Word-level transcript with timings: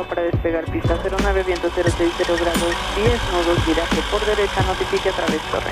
para 0.00 0.22
despegar 0.22 0.64
pista 0.72 0.98
09, 1.04 1.42
viento 1.42 1.68
060 1.68 2.24
grados 2.24 2.74
10 2.96 3.32
nudos, 3.32 3.66
viraje 3.66 4.00
por 4.10 4.24
derecha, 4.24 4.62
notifique 4.62 5.10
a 5.10 5.12
través 5.12 5.42
torre. 5.50 5.70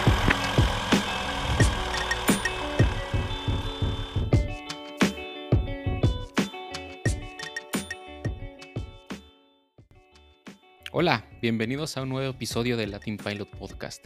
Hola, 10.93 11.25
bienvenidos 11.41 11.97
a 11.97 12.03
un 12.03 12.11
nuevo 12.11 12.31
episodio 12.31 12.77
de 12.77 12.89
Latin 12.89 13.17
Pilot 13.17 13.49
Podcast. 13.49 14.05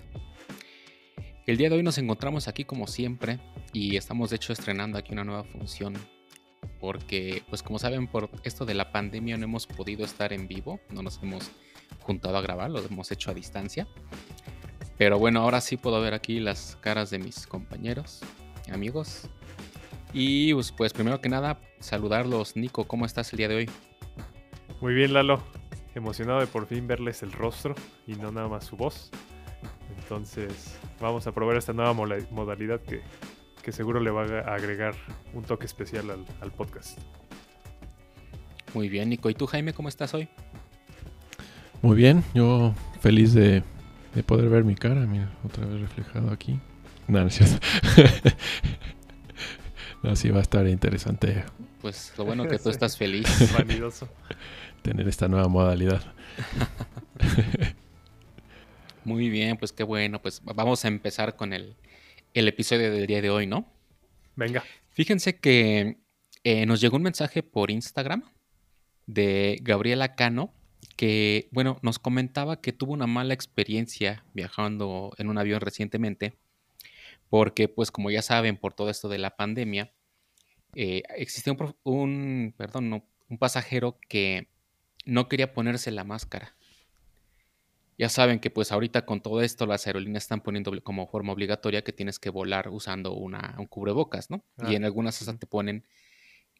El 1.44 1.56
día 1.56 1.68
de 1.68 1.74
hoy 1.74 1.82
nos 1.82 1.98
encontramos 1.98 2.46
aquí 2.46 2.64
como 2.64 2.86
siempre 2.86 3.40
y 3.72 3.96
estamos 3.96 4.30
de 4.30 4.36
hecho 4.36 4.52
estrenando 4.52 4.96
aquí 4.96 5.12
una 5.12 5.24
nueva 5.24 5.42
función 5.42 5.94
porque 6.80 7.42
pues 7.48 7.62
como 7.62 7.78
saben 7.78 8.06
por 8.06 8.30
esto 8.42 8.64
de 8.64 8.74
la 8.74 8.92
pandemia 8.92 9.36
no 9.36 9.44
hemos 9.44 9.66
podido 9.66 10.04
estar 10.04 10.32
en 10.32 10.48
vivo, 10.48 10.80
no 10.90 11.02
nos 11.02 11.22
hemos 11.22 11.50
juntado 12.00 12.36
a 12.36 12.40
grabar, 12.40 12.70
lo 12.70 12.84
hemos 12.84 13.10
hecho 13.10 13.30
a 13.30 13.34
distancia. 13.34 13.86
Pero 14.96 15.18
bueno, 15.18 15.40
ahora 15.40 15.60
sí 15.60 15.76
puedo 15.76 16.00
ver 16.00 16.14
aquí 16.14 16.40
las 16.40 16.76
caras 16.80 17.10
de 17.10 17.18
mis 17.18 17.46
compañeros, 17.46 18.20
amigos. 18.72 19.28
Y 20.12 20.54
pues, 20.54 20.70
pues 20.70 20.92
primero 20.92 21.20
que 21.20 21.28
nada, 21.28 21.60
saludarlos. 21.80 22.54
Nico, 22.56 22.86
¿cómo 22.86 23.04
estás 23.04 23.32
el 23.32 23.38
día 23.38 23.48
de 23.48 23.56
hoy? 23.56 23.70
Muy 24.80 24.94
bien, 24.94 25.12
Lalo. 25.12 25.42
Emocionado 25.94 26.40
de 26.40 26.46
por 26.46 26.66
fin 26.66 26.86
verles 26.86 27.22
el 27.22 27.32
rostro 27.32 27.74
y 28.06 28.14
no 28.14 28.30
nada 28.30 28.48
más 28.48 28.64
su 28.64 28.76
voz. 28.76 29.10
Entonces, 29.98 30.78
vamos 31.00 31.26
a 31.26 31.32
probar 31.32 31.56
esta 31.56 31.72
nueva 31.72 31.92
modalidad 31.92 32.80
que 32.80 33.00
que 33.64 33.72
seguro 33.72 33.98
le 33.98 34.10
va 34.10 34.24
a 34.24 34.54
agregar 34.54 34.94
un 35.32 35.42
toque 35.42 35.64
especial 35.64 36.10
al, 36.10 36.52
podcast. 36.52 36.98
Muy 38.74 38.90
bien, 38.90 39.08
Nico. 39.08 39.30
¿Y 39.30 39.34
tú, 39.34 39.46
Jaime, 39.46 39.72
cómo 39.72 39.88
estás 39.88 40.12
hoy? 40.12 40.28
Muy 41.80 41.96
bien, 41.96 42.22
yo 42.34 42.74
feliz 43.00 43.32
de, 43.32 43.62
poder 44.26 44.50
ver 44.50 44.64
mi 44.64 44.74
cara, 44.74 45.06
mira, 45.06 45.30
otra 45.44 45.64
vez 45.64 45.80
reflejado 45.80 46.30
aquí. 46.30 46.60
No, 47.08 47.20
no 47.20 47.28
es 47.28 47.34
cierto. 47.34 47.58
no, 50.02 50.14
sí 50.14 50.28
va 50.28 50.40
a 50.40 50.42
estar 50.42 50.68
interesante. 50.68 51.44
Pues 51.80 52.12
lo 52.18 52.26
bueno 52.26 52.46
que 52.46 52.58
tú 52.58 52.68
estás 52.68 52.98
feliz. 52.98 53.26
Vanidoso. 53.58 54.08
Tener 54.82 55.08
esta 55.08 55.26
nueva 55.26 55.48
modalidad. 55.48 56.02
Muy 59.04 59.30
bien, 59.30 59.56
pues 59.56 59.72
qué 59.72 59.84
bueno. 59.84 60.20
Pues 60.20 60.42
vamos 60.44 60.84
a 60.84 60.88
empezar 60.88 61.36
con 61.36 61.52
el, 61.52 61.76
el 62.34 62.48
episodio 62.48 62.90
del 62.90 63.06
día 63.06 63.22
de 63.22 63.30
hoy, 63.30 63.46
¿no? 63.46 63.72
Venga. 64.36 64.64
Fíjense 64.90 65.38
que 65.38 65.98
eh, 66.42 66.66
nos 66.66 66.80
llegó 66.80 66.96
un 66.96 67.04
mensaje 67.04 67.42
por 67.42 67.70
Instagram 67.70 68.24
de 69.06 69.58
Gabriela 69.62 70.16
Cano 70.16 70.52
que, 70.96 71.48
bueno, 71.52 71.78
nos 71.82 71.98
comentaba 71.98 72.60
que 72.60 72.72
tuvo 72.72 72.92
una 72.92 73.06
mala 73.06 73.34
experiencia 73.34 74.24
viajando 74.34 75.12
en 75.18 75.28
un 75.28 75.38
avión 75.38 75.60
recientemente 75.60 76.34
porque, 77.30 77.68
pues, 77.68 77.90
como 77.90 78.10
ya 78.10 78.22
saben, 78.22 78.56
por 78.56 78.74
todo 78.74 78.90
esto 78.90 79.08
de 79.08 79.18
la 79.18 79.36
pandemia, 79.36 79.92
eh, 80.74 81.02
existía 81.16 81.56
un, 81.84 82.54
perdón, 82.56 83.04
un 83.28 83.38
pasajero 83.38 83.98
que 84.08 84.48
no 85.04 85.28
quería 85.28 85.52
ponerse 85.52 85.90
la 85.90 86.04
máscara. 86.04 86.56
Ya 87.96 88.08
saben 88.08 88.40
que 88.40 88.50
pues 88.50 88.72
ahorita 88.72 89.04
con 89.06 89.20
todo 89.20 89.40
esto 89.40 89.66
las 89.66 89.86
aerolíneas 89.86 90.24
están 90.24 90.40
poniendo 90.40 90.72
como 90.82 91.06
forma 91.06 91.32
obligatoria 91.32 91.82
que 91.84 91.92
tienes 91.92 92.18
que 92.18 92.30
volar 92.30 92.68
usando 92.68 93.12
una, 93.12 93.54
un 93.58 93.66
cubrebocas, 93.66 94.30
¿no? 94.30 94.44
y 94.68 94.74
en 94.74 94.84
algunas 94.84 95.18
te 95.38 95.46
ponen 95.46 95.86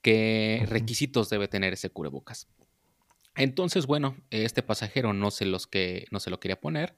qué 0.01 0.65
requisitos 0.69 1.31
debe 1.31 1.49
tener 1.49 1.73
ese 1.73 1.91
cubrebocas. 1.91 2.49
Entonces, 3.37 3.87
bueno, 3.87 4.17
este 4.31 4.63
pasajero 4.63 5.13
no 5.13 5.31
se, 5.31 5.45
los 5.45 5.67
que, 5.67 6.07
no 6.13 6.21
se 6.21 6.31
lo 6.31 6.39
quería 6.39 6.61
poner 6.61 6.95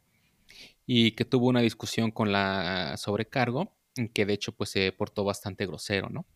y 0.85 1.13
que 1.13 1.25
tuvo 1.25 1.47
una 1.49 1.61
discusión 1.61 2.11
con 2.11 2.31
la 2.31 2.97
sobrecargo, 2.99 3.73
que 4.13 4.27
de 4.27 4.35
hecho 4.35 4.53
pues 4.53 4.71
se 4.71 4.93
portó 4.93 5.25
bastante 5.25 5.67
grosero, 5.67 6.11
¿no? 6.11 6.27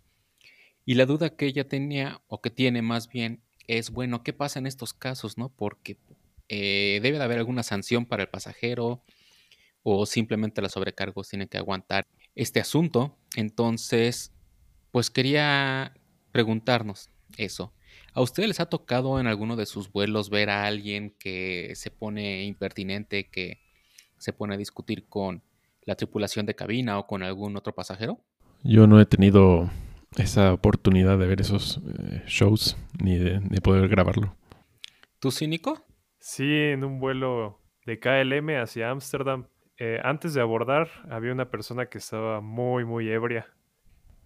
Y 0.87 0.95
la 0.95 1.07
duda 1.07 1.37
que 1.37 1.47
ella 1.47 1.69
tenía, 1.69 2.23
o 2.27 2.41
que 2.41 2.51
tiene 2.51 2.83
más 2.83 3.09
bien, 3.09 3.43
es, 3.67 3.91
bueno, 3.91 4.23
¿qué 4.23 4.33
pasa 4.33 4.59
en 4.59 4.67
estos 4.67 4.95
casos, 4.95 5.37
no? 5.37 5.51
Porque 5.51 5.99
eh, 6.51 6.99
debe 7.03 7.19
de 7.19 7.25
haber 7.25 7.39
alguna 7.39 7.63
sanción 7.63 8.05
para 8.05 8.25
el 8.25 8.29
pasajero 8.29 9.03
o 9.83 10.05
simplemente 10.05 10.61
los 10.61 10.73
sobrecargos 10.73 11.29
tienen 11.29 11.49
que 11.49 11.59
aguantar 11.59 12.07
este 12.35 12.61
asunto. 12.61 13.17
Entonces, 13.37 14.33
pues 14.91 15.11
quería 15.11 15.95
preguntarnos 16.33 17.09
eso. 17.37 17.73
¿A 18.13 18.21
ustedes 18.21 18.49
les 18.49 18.61
ha 18.61 18.67
tocado 18.67 19.21
en 19.21 19.27
alguno 19.27 19.55
de 19.57 19.67
sus 19.67 19.91
vuelos 19.93 20.31
ver 20.31 20.51
a 20.51 20.65
alguien 20.67 21.15
que 21.19 21.73
se 21.77 21.91
pone 21.91 22.45
impertinente, 22.45 23.29
que 23.31 23.61
se 24.19 24.33
pone 24.33 24.55
a 24.55 24.59
discutir 24.59 25.07
con 25.09 25.43
la 25.85 25.95
tripulación 25.95 26.47
de 26.47 26.57
cabina 26.57 26.99
o 26.99 27.07
con 27.07 27.23
algún 27.23 27.57
otro 27.57 27.75
pasajero? 27.75 28.21
Yo 28.65 28.87
no 28.87 29.01
he 29.01 29.07
tenido 29.07 29.71
esa 30.17 30.53
oportunidad 30.53 31.19
de 31.19 31.27
ver 31.27 31.41
esos 31.41 31.81
eh, 31.99 32.23
shows 32.27 32.77
ni 33.03 33.17
de, 33.17 33.41
poder 33.61 33.89
grabarlo. 33.89 34.35
¿Tú 35.21 35.31
cínico? 35.31 35.85
Sí, 36.21 36.45
en 36.45 36.85
un 36.85 37.01
vuelo 37.01 37.59
de 37.87 37.99
KLM 37.99 38.61
hacia 38.61 38.91
Ámsterdam. 38.91 39.47
Eh, 39.79 39.99
antes 40.05 40.35
de 40.35 40.43
abordar 40.43 40.91
había 41.11 41.33
una 41.33 41.51
persona 41.51 41.87
que 41.87 41.97
estaba 41.97 42.43
muy, 42.43 42.85
muy 42.85 43.11
ebria. 43.11 43.47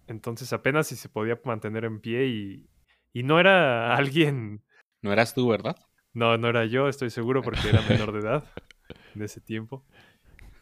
Entonces 0.05 0.51
apenas 0.51 0.87
si 0.87 0.97
se 0.97 1.07
podía 1.07 1.39
mantener 1.45 1.85
en 1.85 2.01
pie 2.01 2.27
y, 2.27 2.69
y 3.13 3.23
no 3.23 3.39
era 3.39 3.95
alguien... 3.95 4.61
No 5.01 5.13
eras 5.13 5.33
tú, 5.33 5.47
¿verdad? 5.47 5.77
No, 6.13 6.37
no 6.37 6.49
era 6.49 6.65
yo, 6.65 6.89
estoy 6.89 7.09
seguro, 7.09 7.41
porque 7.43 7.69
era 7.69 7.81
menor 7.83 8.11
de 8.11 8.19
edad 8.19 8.43
en 9.15 9.21
ese 9.21 9.39
tiempo. 9.39 9.85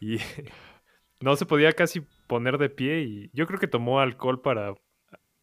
Y 0.00 0.18
no 1.20 1.34
se 1.34 1.46
podía 1.46 1.72
casi 1.72 2.06
poner 2.28 2.58
de 2.58 2.70
pie 2.70 3.02
y 3.02 3.30
yo 3.32 3.48
creo 3.48 3.58
que 3.58 3.66
tomó 3.66 3.98
alcohol 3.98 4.40
para 4.40 4.74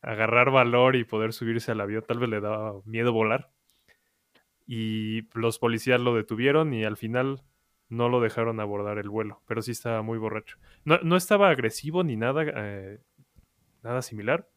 agarrar 0.02 0.52
valor 0.52 0.96
y 0.96 1.04
poder 1.04 1.34
subirse 1.34 1.74
al 1.74 1.82
avión. 1.82 2.06
Tal 2.08 2.20
vez 2.20 2.30
le 2.30 2.40
daba 2.40 2.82
miedo 2.86 3.12
volar 3.12 3.52
y 4.68 5.28
los 5.34 5.60
policías 5.60 6.00
lo 6.00 6.16
detuvieron 6.16 6.74
y 6.74 6.84
al 6.84 6.98
final 6.98 7.42
no 7.90 8.08
lo 8.08 8.22
dejaron 8.22 8.60
abordar 8.60 8.98
el 8.98 9.10
vuelo, 9.10 9.42
pero 9.48 9.62
sí 9.62 9.72
estaba 9.72 10.02
muy 10.02 10.18
borracho. 10.18 10.58
No, 10.86 11.18
estaba 11.18 11.50
agresivo 11.50 12.04
ni 12.04 12.16
nada, 12.16 12.46
eh, 12.48 13.00
nada 13.84 14.02
similar, 14.02 14.50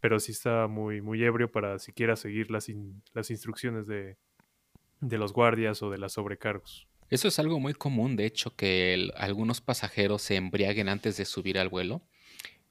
pero 0.00 0.20
sí 0.20 0.32
estaba 0.32 0.68
muy, 0.68 1.00
muy 1.00 1.22
ebrio 1.24 1.50
para 1.50 1.78
siquiera 1.78 2.16
seguir 2.16 2.50
las, 2.50 2.70
las 3.12 3.30
instrucciones 3.30 3.86
de, 3.86 4.16
de 5.00 5.18
los 5.18 5.32
guardias 5.32 5.82
o 5.82 5.90
de 5.90 5.98
las 5.98 6.12
sobrecargos. 6.12 6.86
Eso 7.08 7.28
es 7.28 7.38
algo 7.38 7.60
muy 7.60 7.74
común, 7.74 8.16
de 8.16 8.26
hecho, 8.26 8.54
que 8.56 9.10
algunos 9.16 9.60
pasajeros 9.60 10.22
se 10.22 10.36
embriaguen 10.36 10.88
antes 10.88 11.16
de 11.16 11.24
subir 11.24 11.58
al 11.58 11.68
vuelo. 11.68 12.02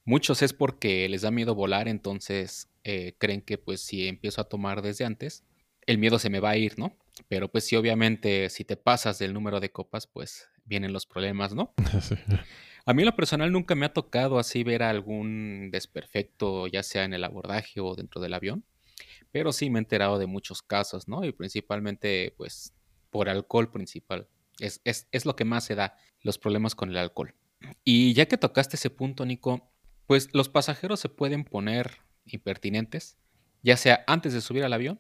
Muchos 0.04 0.42
es 0.42 0.54
porque 0.54 1.08
les 1.10 1.22
da 1.22 1.32
miedo 1.32 1.56
volar, 1.56 1.88
entonces 1.88 2.70
eh, 2.84 3.16
creen 3.18 3.42
que 3.42 3.58
pues 3.58 3.82
si 3.82 4.08
empiezo 4.08 4.42
a 4.42 4.50
tomar 4.50 4.82
desde 4.82 5.06
antes, 5.06 5.44
el 5.86 5.98
miedo 5.98 6.20
se 6.20 6.30
me 6.30 6.40
va 6.40 6.52
a 6.52 6.58
ir, 6.58 6.78
¿no? 6.78 6.98
Pero 7.28 7.52
pues 7.52 7.66
sí, 7.66 7.76
obviamente, 7.76 8.50
si 8.50 8.66
te 8.66 8.78
pasas 8.78 9.20
del 9.20 9.34
número 9.34 9.60
de 9.60 9.72
copas, 9.72 10.08
pues 10.08 10.50
vienen 10.66 10.94
los 10.94 11.06
problemas, 11.06 11.54
¿no? 11.54 11.74
A 12.88 12.94
mí 12.94 13.02
en 13.02 13.08
lo 13.08 13.16
personal 13.16 13.52
nunca 13.52 13.74
me 13.74 13.88
ha 13.88 13.94
tocado 13.94 14.38
así 14.38 14.64
ver 14.64 14.84
algún 14.84 15.70
desperfecto, 15.72 16.68
ya 16.68 16.84
sea 16.84 17.04
en 17.04 17.16
el 17.16 17.24
abordaje 17.24 17.80
o 17.80 17.96
dentro 17.96 18.22
del 18.22 18.36
avión, 18.36 18.64
pero 19.32 19.52
sí 19.52 19.72
me 19.72 19.80
he 19.80 19.82
enterado 19.82 20.20
de 20.20 20.28
muchos 20.28 20.62
casos, 20.62 21.08
¿no? 21.08 21.26
Y 21.26 21.32
principalmente, 21.32 22.36
pues, 22.38 22.76
por 23.10 23.28
alcohol 23.28 23.72
principal. 23.72 24.28
Es, 24.60 24.82
es, 24.84 25.08
es 25.12 25.26
lo 25.26 25.36
que 25.36 25.46
más 25.46 25.66
se 25.66 25.74
da, 25.74 25.98
los 26.22 26.38
problemas 26.38 26.76
con 26.76 26.92
el 26.92 26.98
alcohol. 26.98 27.34
Y 27.84 28.14
ya 28.14 28.28
que 28.28 28.38
tocaste 28.38 28.76
ese 28.76 28.92
punto, 28.92 29.26
Nico, 29.26 29.72
pues 30.06 30.30
los 30.34 30.50
pasajeros 30.50 31.00
se 31.00 31.10
pueden 31.10 31.44
poner 31.44 32.02
impertinentes, 32.26 33.18
ya 33.64 33.78
sea 33.78 34.04
antes 34.06 34.34
de 34.34 34.42
subir 34.42 34.64
al 34.64 34.74
avión 34.74 35.00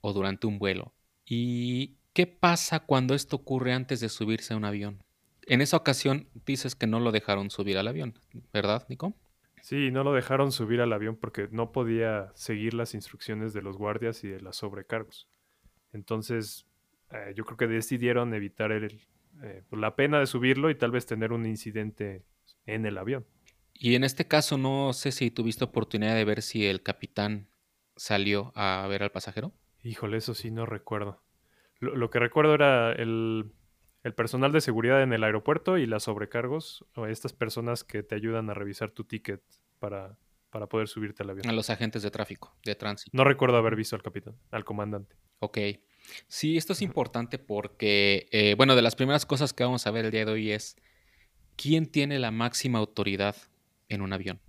o 0.00 0.12
durante 0.12 0.46
un 0.46 0.58
vuelo. 0.58 0.94
¿Y 1.24 1.96
qué 2.12 2.26
pasa 2.26 2.80
cuando 2.80 3.14
esto 3.14 3.36
ocurre 3.36 3.72
antes 3.72 4.00
de 4.00 4.08
subirse 4.08 4.54
a 4.54 4.56
un 4.56 4.64
avión? 4.64 5.02
En 5.46 5.60
esa 5.60 5.76
ocasión 5.76 6.28
dices 6.46 6.74
que 6.74 6.86
no 6.86 7.00
lo 7.00 7.12
dejaron 7.12 7.50
subir 7.50 7.78
al 7.78 7.88
avión, 7.88 8.18
¿verdad, 8.52 8.86
Nico? 8.88 9.14
Sí, 9.62 9.90
no 9.90 10.04
lo 10.04 10.12
dejaron 10.12 10.52
subir 10.52 10.80
al 10.80 10.92
avión 10.92 11.16
porque 11.16 11.48
no 11.50 11.72
podía 11.72 12.32
seguir 12.34 12.74
las 12.74 12.94
instrucciones 12.94 13.52
de 13.52 13.62
los 13.62 13.76
guardias 13.76 14.24
y 14.24 14.28
de 14.28 14.40
las 14.40 14.56
sobrecargos. 14.56 15.28
Entonces, 15.92 16.66
eh, 17.10 17.32
yo 17.34 17.44
creo 17.44 17.56
que 17.56 17.66
decidieron 17.66 18.34
evitar 18.34 18.72
el, 18.72 19.00
eh, 19.42 19.62
pues, 19.68 19.80
la 19.80 19.96
pena 19.96 20.20
de 20.20 20.26
subirlo 20.26 20.70
y 20.70 20.74
tal 20.74 20.90
vez 20.90 21.06
tener 21.06 21.32
un 21.32 21.46
incidente 21.46 22.24
en 22.66 22.86
el 22.86 22.98
avión. 22.98 23.26
Y 23.74 23.94
en 23.94 24.04
este 24.04 24.26
caso, 24.26 24.58
no 24.58 24.92
sé 24.92 25.12
si 25.12 25.30
tuviste 25.30 25.64
oportunidad 25.64 26.14
de 26.14 26.24
ver 26.24 26.42
si 26.42 26.66
el 26.66 26.82
capitán 26.82 27.48
salió 27.96 28.52
a 28.54 28.86
ver 28.88 29.02
al 29.02 29.12
pasajero. 29.12 29.52
Híjole, 29.88 30.18
eso 30.18 30.34
sí 30.34 30.50
no 30.50 30.66
recuerdo. 30.66 31.22
Lo, 31.80 32.10
que 32.10 32.18
recuerdo 32.18 32.52
era 32.52 32.92
el, 32.92 33.52
personal 34.16 34.52
de 34.52 34.60
seguridad 34.60 35.02
en 35.02 35.14
el 35.14 35.24
aeropuerto 35.24 35.78
y 35.78 35.86
las 35.86 36.02
sobrecargos, 36.02 36.84
o 36.94 37.06
estas 37.06 37.32
personas 37.32 37.84
que 37.84 38.02
te 38.02 38.14
ayudan 38.14 38.50
a 38.50 38.54
revisar 38.54 38.90
tu 38.90 39.04
ticket 39.04 39.40
para, 39.78 40.18
para 40.50 40.66
poder 40.66 40.88
subirte 40.88 41.22
al 41.22 41.30
avión. 41.30 41.48
A 41.48 41.52
los 41.52 41.70
agentes 41.70 42.02
de 42.02 42.10
tráfico, 42.10 42.54
de 42.66 42.74
tránsito. 42.74 43.16
No 43.16 43.24
recuerdo 43.24 43.56
haber 43.56 43.76
visto 43.76 43.96
al 43.96 44.02
capitán, 44.02 44.36
al 44.50 44.62
comandante. 44.66 45.16
Ok. 45.38 45.56
Sí, 46.26 46.58
esto 46.58 46.74
es 46.74 46.82
importante 46.82 47.38
porque, 47.38 48.28
eh, 48.30 48.56
bueno, 48.58 48.76
de 48.76 48.82
las 48.82 48.94
primeras 48.94 49.24
cosas 49.24 49.54
que 49.54 49.64
vamos 49.64 49.86
a 49.86 49.90
ver 49.90 50.04
el 50.04 50.10
día 50.10 50.26
de 50.26 50.32
hoy 50.32 50.50
es 50.50 50.76
quién 51.56 51.86
tiene 51.86 52.18
la 52.18 52.30
máxima 52.30 52.78
autoridad 52.78 53.36
en 53.88 54.02
un 54.02 54.12
avión. 54.12 54.42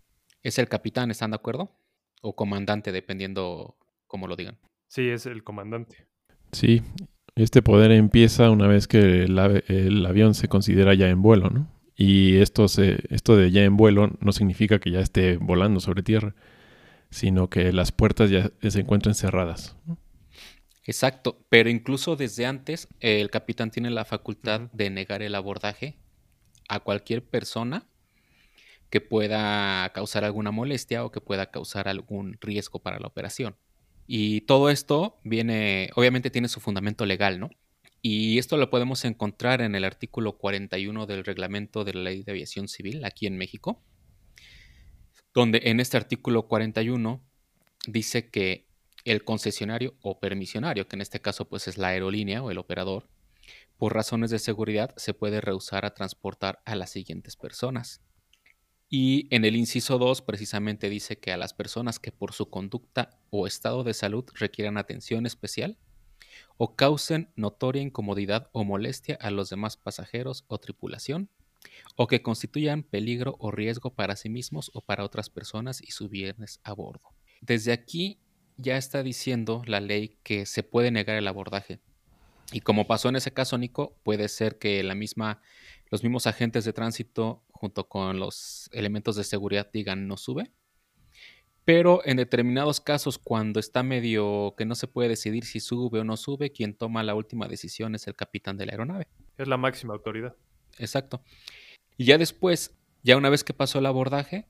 ¿Es 0.44 0.60
el 0.60 0.68
capitán, 0.68 1.12
están 1.12 1.32
de 1.32 1.36
acuerdo? 1.36 1.78
O 2.20 2.36
comandante, 2.36 2.92
dependiendo 2.92 3.78
cómo 4.06 4.28
lo 4.28 4.36
digan. 4.36 4.58
Sí, 4.90 5.08
es 5.08 5.26
el 5.26 5.46
comandante. 5.46 6.10
Sí, 6.52 6.82
este 7.36 7.62
poder 7.62 7.92
empieza 7.92 8.50
una 8.50 8.68
vez 8.68 8.88
que 8.88 9.24
el, 9.24 9.38
ave- 9.38 9.64
el 9.68 10.06
avión 10.06 10.34
se 10.34 10.48
considera 10.48 10.94
ya 10.94 11.10
en 11.10 11.22
vuelo, 11.22 11.50
¿no? 11.50 11.68
Y 11.96 12.38
esto, 12.38 12.68
se, 12.68 13.00
esto 13.14 13.36
de 13.36 13.52
ya 13.52 13.64
en 13.64 13.76
vuelo 13.78 14.12
no 14.22 14.32
significa 14.32 14.80
que 14.80 14.92
ya 14.92 15.02
esté 15.02 15.38
volando 15.38 15.80
sobre 15.82 16.02
tierra, 16.02 16.34
sino 17.12 17.50
que 17.50 17.74
las 17.74 17.92
puertas 17.92 18.30
ya 18.32 18.52
se 18.70 18.82
encuentren 18.82 19.16
cerradas. 19.16 19.78
¿no? 19.88 19.98
Exacto, 20.86 21.46
pero 21.50 21.70
incluso 21.70 22.16
desde 22.16 22.46
antes 22.46 22.88
el 23.00 23.30
capitán 23.30 23.72
tiene 23.72 23.92
la 23.92 24.06
facultad 24.06 24.62
de 24.74 24.90
negar 24.90 25.22
el 25.22 25.36
abordaje 25.36 25.98
a 26.70 26.80
cualquier 26.80 27.24
persona 27.24 27.88
que 28.90 29.02
pueda 29.02 29.90
causar 29.94 30.26
alguna 30.26 30.52
molestia 30.52 31.06
o 31.06 31.12
que 31.12 31.22
pueda 31.22 31.52
causar 31.52 31.88
algún 31.88 32.38
riesgo 32.42 32.80
para 32.80 33.00
la 33.00 33.08
operación. 33.08 33.56
Y 34.12 34.42
todo 34.42 34.72
esto 34.72 35.20
viene, 35.24 35.92
obviamente 35.94 36.32
tiene 36.32 36.48
su 36.48 36.60
fundamento 36.60 37.06
legal, 37.06 37.40
¿no? 37.40 37.52
Y 38.02 38.40
esto 38.40 38.58
lo 38.58 38.72
podemos 38.72 39.06
encontrar 39.06 39.62
en 39.62 39.76
el 39.76 39.84
artículo 39.84 40.40
41 40.40 41.06
del 41.06 41.24
reglamento 41.24 41.84
de 41.84 41.94
la 41.94 42.02
Ley 42.02 42.24
de 42.24 42.32
Aviación 42.32 42.68
Civil 42.68 43.06
aquí 43.06 43.28
en 43.28 43.38
México, 43.38 43.84
donde 45.32 45.62
en 45.66 45.80
este 45.80 45.96
artículo 45.96 46.48
41 46.48 47.24
dice 47.86 48.32
que 48.32 48.66
el 49.06 49.24
concesionario 49.24 49.94
o 50.02 50.20
permisionario, 50.20 50.88
que 50.88 50.96
en 50.96 51.02
este 51.02 51.20
caso 51.20 51.48
pues 51.48 51.68
es 51.68 51.78
la 51.78 51.90
aerolínea 51.90 52.42
o 52.42 52.50
el 52.50 52.58
operador, 52.58 53.08
por 53.78 53.94
razones 53.94 54.32
de 54.32 54.40
seguridad 54.40 54.92
se 54.98 55.14
puede 55.14 55.40
rehusar 55.40 55.86
a 55.86 55.94
transportar 55.94 56.64
a 56.66 56.74
las 56.74 56.90
siguientes 56.90 57.36
personas. 57.36 58.02
Y 58.90 59.28
en 59.34 59.46
el 59.46 59.56
inciso 59.56 60.00
2 60.00 60.24
precisamente 60.24 60.90
dice 60.90 61.20
que 61.20 61.32
a 61.32 61.38
las 61.38 61.54
personas 61.54 62.00
que 62.00 62.12
por 62.12 62.34
su 62.34 62.50
conducta 62.50 63.20
o 63.30 63.46
estado 63.46 63.84
de 63.84 63.94
salud 63.94 64.26
requieran 64.34 64.78
atención 64.78 65.28
especial 65.28 65.78
o 66.58 66.76
causen 66.76 67.32
notoria 67.36 67.82
incomodidad 67.82 68.50
o 68.52 68.64
molestia 68.64 69.18
a 69.22 69.30
los 69.30 69.50
demás 69.50 69.78
pasajeros 69.78 70.44
o 70.48 70.58
tripulación, 70.58 71.30
o 71.96 72.08
que 72.08 72.22
constituyan 72.22 72.84
peligro 72.84 73.36
o 73.40 73.52
riesgo 73.52 73.94
para 73.94 74.16
sí 74.16 74.30
mismos 74.30 74.72
o 74.74 74.82
para 74.82 75.04
otras 75.04 75.30
personas 75.30 75.82
y 75.82 75.92
sus 75.92 76.10
bienes 76.10 76.60
a 76.64 76.74
bordo. 76.74 77.14
Desde 77.42 77.72
aquí 77.72 78.20
ya 78.58 78.78
está 78.78 79.04
diciendo 79.04 79.62
la 79.66 79.80
ley 79.80 80.18
que 80.24 80.46
se 80.46 80.64
puede 80.64 80.92
negar 80.92 81.16
el 81.16 81.28
abordaje. 81.28 81.80
Y 82.52 82.62
como 82.62 82.88
pasó 82.88 83.10
en 83.10 83.16
ese 83.16 83.32
caso, 83.32 83.58
Nico, 83.58 83.96
puede 84.04 84.28
ser 84.28 84.58
que 84.58 84.82
la 84.84 84.96
misma, 84.96 85.42
los 85.92 86.04
mismos 86.04 86.28
agentes 86.28 86.66
de 86.66 86.74
tránsito 86.74 87.44
junto 87.60 87.90
con 87.90 88.20
los 88.20 88.70
elementos 88.72 89.18
de 89.18 89.24
seguridad 89.24 89.70
digan 89.72 90.08
no 90.08 90.16
sube. 90.16 90.52
Pero 91.66 92.02
en 92.06 92.18
determinados 92.18 92.80
casos, 92.80 93.20
cuando 93.20 93.60
está 93.60 93.84
medio 93.84 94.56
que 94.58 94.66
no 94.66 94.76
se 94.76 94.88
puede 94.88 95.10
decidir 95.10 95.46
si 95.46 95.60
sube 95.60 96.00
o 96.00 96.04
no 96.04 96.18
sube, 96.18 96.52
quien 96.52 96.74
toma 96.74 97.04
la 97.04 97.14
última 97.14 97.48
decisión 97.48 97.94
es 97.94 98.08
el 98.08 98.16
capitán 98.16 98.58
de 98.58 98.66
la 98.66 98.72
aeronave. 98.72 99.08
Es 99.38 99.48
la 99.48 99.58
máxima 99.58 99.94
autoridad. 99.94 100.36
Exacto. 100.80 101.22
Y 101.98 102.06
ya 102.06 102.18
después, 102.18 102.80
ya 103.04 103.18
una 103.18 103.30
vez 103.30 103.44
que 103.44 103.54
pasó 103.54 103.80
el 103.80 103.86
abordaje, 103.86 104.48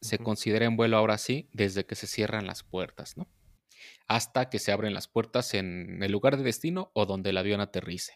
se 0.00 0.18
considera 0.18 0.64
en 0.64 0.76
vuelo 0.76 0.96
ahora 0.96 1.18
sí 1.18 1.48
desde 1.52 1.84
que 1.84 1.94
se 1.94 2.06
cierran 2.06 2.46
las 2.46 2.62
puertas, 2.62 3.16
¿no? 3.16 3.28
Hasta 4.08 4.48
que 4.50 4.58
se 4.58 4.72
abren 4.72 4.94
las 4.94 5.08
puertas 5.08 5.54
en 5.54 6.02
el 6.02 6.10
lugar 6.10 6.36
de 6.36 6.42
destino 6.42 6.90
o 6.94 7.06
donde 7.06 7.30
el 7.30 7.36
avión 7.36 7.60
aterrice. 7.60 8.14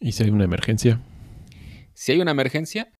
Y 0.00 0.12
si 0.12 0.24
hay 0.24 0.30
una 0.30 0.44
emergencia, 0.44 1.00
Si 1.94 2.10
hay 2.10 2.20
una 2.20 2.30
emergencia, 2.30 2.90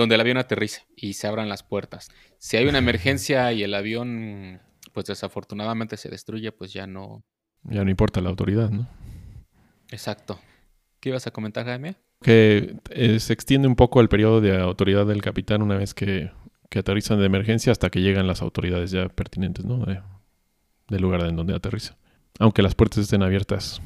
donde 0.00 0.14
el 0.16 0.20
avión 0.20 0.36
aterrice 0.38 0.86
y 0.96 1.12
se 1.12 1.26
abran 1.26 1.48
las 1.48 1.62
puertas. 1.62 2.08
Si 2.38 2.56
hay 2.56 2.66
una 2.66 2.78
emergencia 2.78 3.52
y 3.52 3.62
el 3.62 3.74
avión, 3.74 4.60
pues 4.92 5.06
desafortunadamente 5.06 5.96
se 5.96 6.08
destruye, 6.08 6.50
pues 6.52 6.72
ya 6.72 6.86
no. 6.86 7.22
ya 7.64 7.84
no 7.84 7.90
importa 7.90 8.20
la 8.20 8.30
autoridad, 8.30 8.70
¿no? 8.70 8.88
Exacto. 9.90 10.40
¿Qué 11.00 11.08
ibas 11.10 11.26
a 11.26 11.30
comentar, 11.30 11.64
Jaime? 11.66 11.96
Que 12.22 12.76
eh, 12.90 13.18
se 13.20 13.32
extiende 13.32 13.66
un 13.68 13.76
poco 13.76 14.00
el 14.00 14.08
periodo 14.08 14.40
de 14.40 14.58
autoridad 14.60 15.06
del 15.06 15.22
capitán 15.22 15.62
una 15.62 15.76
vez 15.76 15.94
que, 15.94 16.30
que 16.68 16.78
aterrizan 16.80 17.18
de 17.18 17.26
emergencia 17.26 17.72
hasta 17.72 17.88
que 17.90 18.00
llegan 18.02 18.26
las 18.26 18.42
autoridades 18.42 18.90
ya 18.90 19.08
pertinentes, 19.08 19.64
¿no? 19.64 19.84
De- 19.84 20.02
del 20.88 21.02
lugar 21.02 21.22
en 21.24 21.36
donde 21.36 21.54
aterriza. 21.54 21.96
Aunque 22.38 22.62
las 22.62 22.74
puertas 22.74 22.98
estén 22.98 23.22
abiertas. 23.22 23.80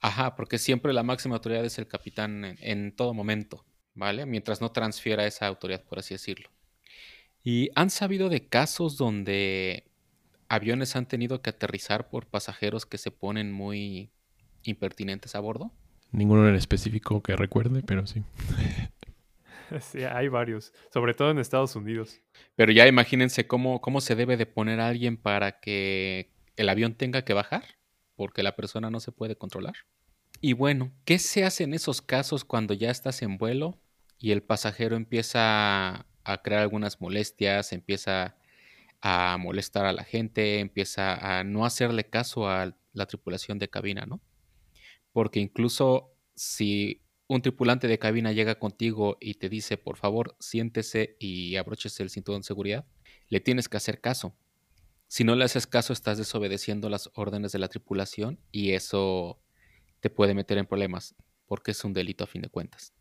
Ajá, 0.00 0.36
porque 0.36 0.58
siempre 0.58 0.92
la 0.92 1.02
máxima 1.02 1.36
autoridad 1.36 1.64
es 1.64 1.78
el 1.78 1.88
capitán 1.88 2.44
en, 2.44 2.56
en 2.60 2.94
todo 2.94 3.14
momento, 3.14 3.64
¿vale? 3.98 4.24
Mientras 4.26 4.60
no 4.60 4.70
transfiera 4.70 5.26
esa 5.26 5.46
autoridad, 5.46 5.82
por 5.82 5.98
así 5.98 6.14
decirlo. 6.14 6.48
¿Y 7.42 7.70
han 7.74 7.90
sabido 7.90 8.28
de 8.28 8.46
casos 8.46 8.96
donde 8.96 9.84
aviones 10.48 10.96
han 10.96 11.06
tenido 11.06 11.42
que 11.42 11.50
aterrizar 11.50 12.08
por 12.08 12.26
pasajeros 12.26 12.86
que 12.86 12.96
se 12.96 13.10
ponen 13.10 13.52
muy 13.52 14.10
impertinentes 14.62 15.34
a 15.34 15.40
bordo? 15.40 15.72
Ninguno 16.12 16.48
en 16.48 16.54
específico 16.54 17.22
que 17.22 17.36
recuerde, 17.36 17.82
pero 17.82 18.06
sí. 18.06 18.22
Sí, 19.82 20.02
hay 20.02 20.28
varios, 20.28 20.72
sobre 20.90 21.12
todo 21.12 21.30
en 21.30 21.38
Estados 21.38 21.76
Unidos. 21.76 22.22
Pero 22.56 22.72
ya 22.72 22.86
imagínense 22.86 23.46
cómo, 23.46 23.82
cómo 23.82 24.00
se 24.00 24.14
debe 24.14 24.38
de 24.38 24.46
poner 24.46 24.80
a 24.80 24.88
alguien 24.88 25.18
para 25.18 25.60
que 25.60 26.30
el 26.56 26.70
avión 26.70 26.94
tenga 26.94 27.20
que 27.20 27.34
bajar, 27.34 27.64
porque 28.16 28.42
la 28.42 28.56
persona 28.56 28.88
no 28.88 28.98
se 28.98 29.12
puede 29.12 29.36
controlar. 29.36 29.74
Y 30.40 30.54
bueno, 30.54 30.90
¿qué 31.04 31.18
se 31.18 31.44
hace 31.44 31.64
en 31.64 31.74
esos 31.74 32.00
casos 32.00 32.46
cuando 32.46 32.72
ya 32.72 32.90
estás 32.90 33.20
en 33.20 33.36
vuelo 33.36 33.78
y 34.18 34.32
el 34.32 34.42
pasajero 34.42 34.96
empieza 34.96 36.06
a 36.24 36.42
crear 36.42 36.62
algunas 36.62 37.00
molestias, 37.00 37.72
empieza 37.72 38.36
a 39.00 39.36
molestar 39.38 39.86
a 39.86 39.92
la 39.92 40.04
gente, 40.04 40.58
empieza 40.58 41.38
a 41.38 41.44
no 41.44 41.64
hacerle 41.64 42.04
caso 42.04 42.48
a 42.48 42.76
la 42.92 43.06
tripulación 43.06 43.58
de 43.58 43.68
cabina, 43.68 44.06
¿no? 44.06 44.20
Porque 45.12 45.40
incluso 45.40 46.14
si 46.34 47.02
un 47.28 47.42
tripulante 47.42 47.88
de 47.88 47.98
cabina 47.98 48.32
llega 48.32 48.58
contigo 48.58 49.16
y 49.20 49.34
te 49.34 49.48
dice, 49.48 49.76
por 49.76 49.96
favor, 49.96 50.36
siéntese 50.40 51.16
y 51.20 51.56
abróchese 51.56 52.02
el 52.02 52.10
cinturón 52.10 52.40
de 52.40 52.46
seguridad, 52.46 52.86
le 53.28 53.40
tienes 53.40 53.68
que 53.68 53.76
hacer 53.76 54.00
caso. 54.00 54.36
Si 55.06 55.24
no 55.24 55.36
le 55.36 55.44
haces 55.44 55.66
caso, 55.66 55.92
estás 55.92 56.18
desobedeciendo 56.18 56.88
las 56.88 57.10
órdenes 57.14 57.52
de 57.52 57.58
la 57.58 57.68
tripulación 57.68 58.40
y 58.50 58.72
eso 58.72 59.40
te 60.00 60.10
puede 60.10 60.34
meter 60.34 60.58
en 60.58 60.66
problemas, 60.66 61.14
porque 61.46 61.70
es 61.70 61.84
un 61.84 61.92
delito 61.92 62.24
a 62.24 62.26
fin 62.26 62.42
de 62.42 62.48
cuentas. 62.48 62.94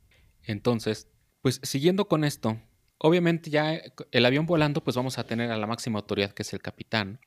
Entonces, 0.48 1.10
pues 1.42 1.60
siguiendo 1.62 2.08
con 2.08 2.24
esto, 2.24 2.60
obviamente 2.98 3.50
ya 3.50 3.80
el 4.12 4.26
avión 4.26 4.46
volando, 4.46 4.84
pues 4.84 4.96
vamos 4.96 5.20
a 5.20 5.26
tener 5.26 5.52
a 5.52 5.58
la 5.58 5.68
máxima 5.68 6.00
autoridad 6.00 6.32
que 6.32 6.44
es 6.44 6.54
el 6.54 6.62
capitán. 6.62 7.20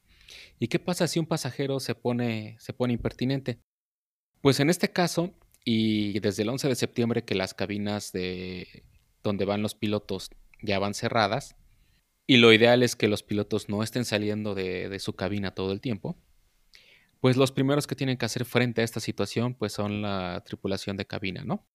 ¿Y 0.58 0.68
qué 0.68 0.78
pasa 0.78 1.06
si 1.06 1.18
un 1.18 1.26
pasajero 1.26 1.80
se 1.80 1.94
pone, 1.94 2.56
se 2.58 2.72
pone 2.72 2.94
impertinente? 2.94 3.60
Pues 4.40 4.58
en 4.58 4.70
este 4.70 4.90
caso, 4.90 5.34
y 5.64 6.18
desde 6.20 6.42
el 6.42 6.48
11 6.48 6.68
de 6.68 6.74
septiembre 6.74 7.24
que 7.24 7.34
las 7.34 7.52
cabinas 7.52 8.10
de 8.12 8.84
donde 9.22 9.44
van 9.44 9.62
los 9.62 9.74
pilotos 9.74 10.30
ya 10.62 10.78
van 10.78 10.94
cerradas, 10.94 11.56
y 12.26 12.38
lo 12.38 12.52
ideal 12.52 12.82
es 12.82 12.96
que 12.96 13.08
los 13.08 13.22
pilotos 13.22 13.68
no 13.68 13.82
estén 13.82 14.04
saliendo 14.04 14.54
de, 14.54 14.88
de, 14.88 14.98
su 15.00 15.14
cabina 15.14 15.50
todo 15.52 15.72
el 15.72 15.80
tiempo, 15.80 16.16
pues 17.20 17.36
los 17.36 17.52
primeros 17.52 17.86
que 17.86 17.96
tienen 17.96 18.16
que 18.16 18.24
hacer 18.24 18.44
frente 18.44 18.80
a 18.80 18.84
esta 18.84 19.00
situación 19.00 19.54
pues 19.54 19.72
son 19.72 20.00
la 20.00 20.42
tripulación 20.46 20.96
de 20.96 21.06
cabina, 21.06 21.44
¿no? 21.44 21.66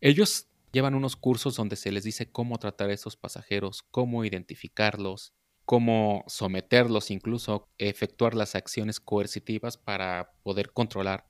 Ellos 0.00 0.48
llevan 0.74 0.94
unos 0.94 1.16
cursos 1.16 1.56
donde 1.56 1.76
se 1.76 1.90
les 1.92 2.04
dice 2.04 2.30
cómo 2.30 2.58
tratar 2.58 2.90
a 2.90 2.92
esos 2.92 3.16
pasajeros, 3.16 3.82
cómo 3.90 4.24
identificarlos, 4.24 5.32
cómo 5.64 6.24
someterlos, 6.26 7.10
incluso 7.10 7.68
efectuar 7.78 8.34
las 8.34 8.54
acciones 8.54 9.00
coercitivas 9.00 9.78
para 9.78 10.32
poder 10.42 10.72
controlar 10.72 11.26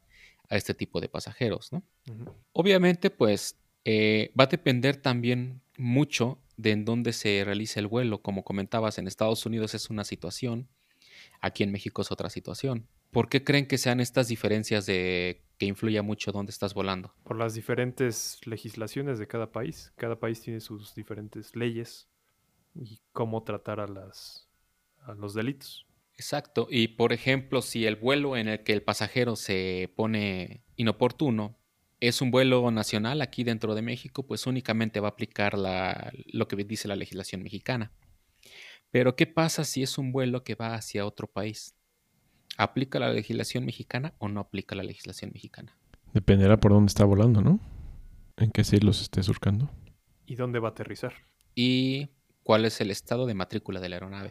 a 0.48 0.56
este 0.56 0.74
tipo 0.74 1.00
de 1.00 1.08
pasajeros, 1.08 1.72
¿no? 1.72 1.82
Uh 2.08 2.12
-huh. 2.12 2.34
Obviamente, 2.52 3.10
pues 3.10 3.56
eh, 3.84 4.32
va 4.38 4.44
a 4.44 4.48
depender 4.48 4.96
también 4.96 5.60
mucho 5.76 6.38
de 6.56 6.70
en 6.70 6.84
dónde 6.84 7.12
se 7.12 7.42
realice 7.44 7.80
el 7.80 7.86
vuelo. 7.86 8.22
Como 8.22 8.44
comentabas, 8.44 8.98
en 8.98 9.06
Estados 9.06 9.44
Unidos 9.46 9.74
es 9.74 9.90
una 9.90 10.04
situación, 10.04 10.68
aquí 11.40 11.62
en 11.62 11.72
México 11.72 12.02
es 12.02 12.10
otra 12.10 12.30
situación. 12.30 12.88
¿Por 13.10 13.28
qué 13.28 13.44
creen 13.44 13.66
que 13.66 13.78
sean 13.78 14.00
estas 14.00 14.28
diferencias 14.28 14.86
de 14.86 15.43
que 15.58 15.66
influya 15.66 16.02
mucho 16.02 16.32
dónde 16.32 16.50
estás 16.50 16.75
volando? 16.75 17.14
Por 17.25 17.38
las 17.38 17.54
diferentes 17.54 18.40
legislaciones 18.46 19.18
de 19.18 19.26
cada 19.26 19.52
país. 19.52 19.92
Cada 19.96 20.18
país 20.18 20.40
tiene 20.40 20.61
sus 20.61 20.94
diferentes 20.94 21.54
leyes 21.56 22.08
y 22.75 23.00
cómo 23.12 23.42
tratar 23.42 23.80
a, 23.80 23.87
las, 23.87 24.49
a 25.02 25.14
los 25.14 25.34
delitos. 25.34 25.87
Exacto. 26.16 26.68
Y 26.70 26.88
por 26.88 27.12
ejemplo, 27.12 27.62
si 27.62 27.87
el 27.87 27.96
vuelo 27.96 28.37
en 28.37 28.49
el 28.49 28.62
que 28.62 28.73
el 28.73 28.82
pasajero 28.82 29.37
se 29.37 29.92
pone 29.96 30.62
inoportuno 30.76 31.58
es 32.00 32.20
un 32.20 32.30
vuelo 32.30 32.70
nacional 32.70 33.23
aquí 33.23 33.44
dentro 33.44 33.75
de 33.75 33.82
México, 33.82 34.26
pues 34.26 34.46
únicamente 34.46 35.00
va 35.00 35.08
a 35.08 35.11
aplicar 35.12 35.56
la, 35.56 36.12
lo 36.26 36.49
que 36.49 36.56
dice 36.56 36.88
la 36.88 36.96
legislación 36.96 37.42
mexicana. 37.42 37.92
Pero 38.90 39.16
¿qué 39.16 39.26
pasa 39.26 39.64
si 39.64 39.82
es 39.82 39.99
un 39.99 40.12
vuelo 40.12 40.44
que 40.44 40.54
va 40.54 40.75
hacia 40.75 41.06
otro 41.06 41.26
país? 41.26 41.75
¿Aplica 42.56 42.99
la 42.99 43.12
legislación 43.12 43.64
mexicana 43.64 44.14
o 44.18 44.28
no 44.28 44.40
aplica 44.40 44.75
la 44.75 44.82
legislación 44.82 45.32
mexicana? 45.32 45.76
Dependerá 46.12 46.58
por 46.58 46.73
dónde 46.73 46.88
está 46.88 47.04
volando, 47.04 47.40
¿no? 47.40 47.58
En 48.37 48.50
qué 48.50 48.62
cielos 48.62 49.02
esté 49.02 49.23
surcando. 49.23 49.70
¿Y 50.26 50.37
dónde 50.37 50.61
va 50.61 50.68
a 50.68 50.70
aterrizar? 50.70 51.14
¿Y 51.54 52.11
cuál 52.42 52.64
es 52.64 52.80
el 52.80 52.90
estado 52.90 53.26
de 53.26 53.34
matrícula 53.34 53.80
de 53.80 53.88
la 53.88 53.96
aeronave? 53.96 54.30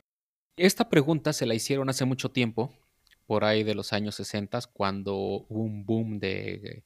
Esta 0.55 0.89
pregunta 0.89 1.33
se 1.33 1.45
la 1.45 1.55
hicieron 1.55 1.89
hace 1.89 2.05
mucho 2.05 2.31
tiempo, 2.31 2.73
por 3.25 3.43
ahí 3.43 3.63
de 3.63 3.75
los 3.75 3.91
años 3.91 4.15
60, 4.15 4.59
cuando 4.73 5.15
hubo 5.15 5.61
un 5.61 5.85
boom 5.85 6.19
de 6.19 6.85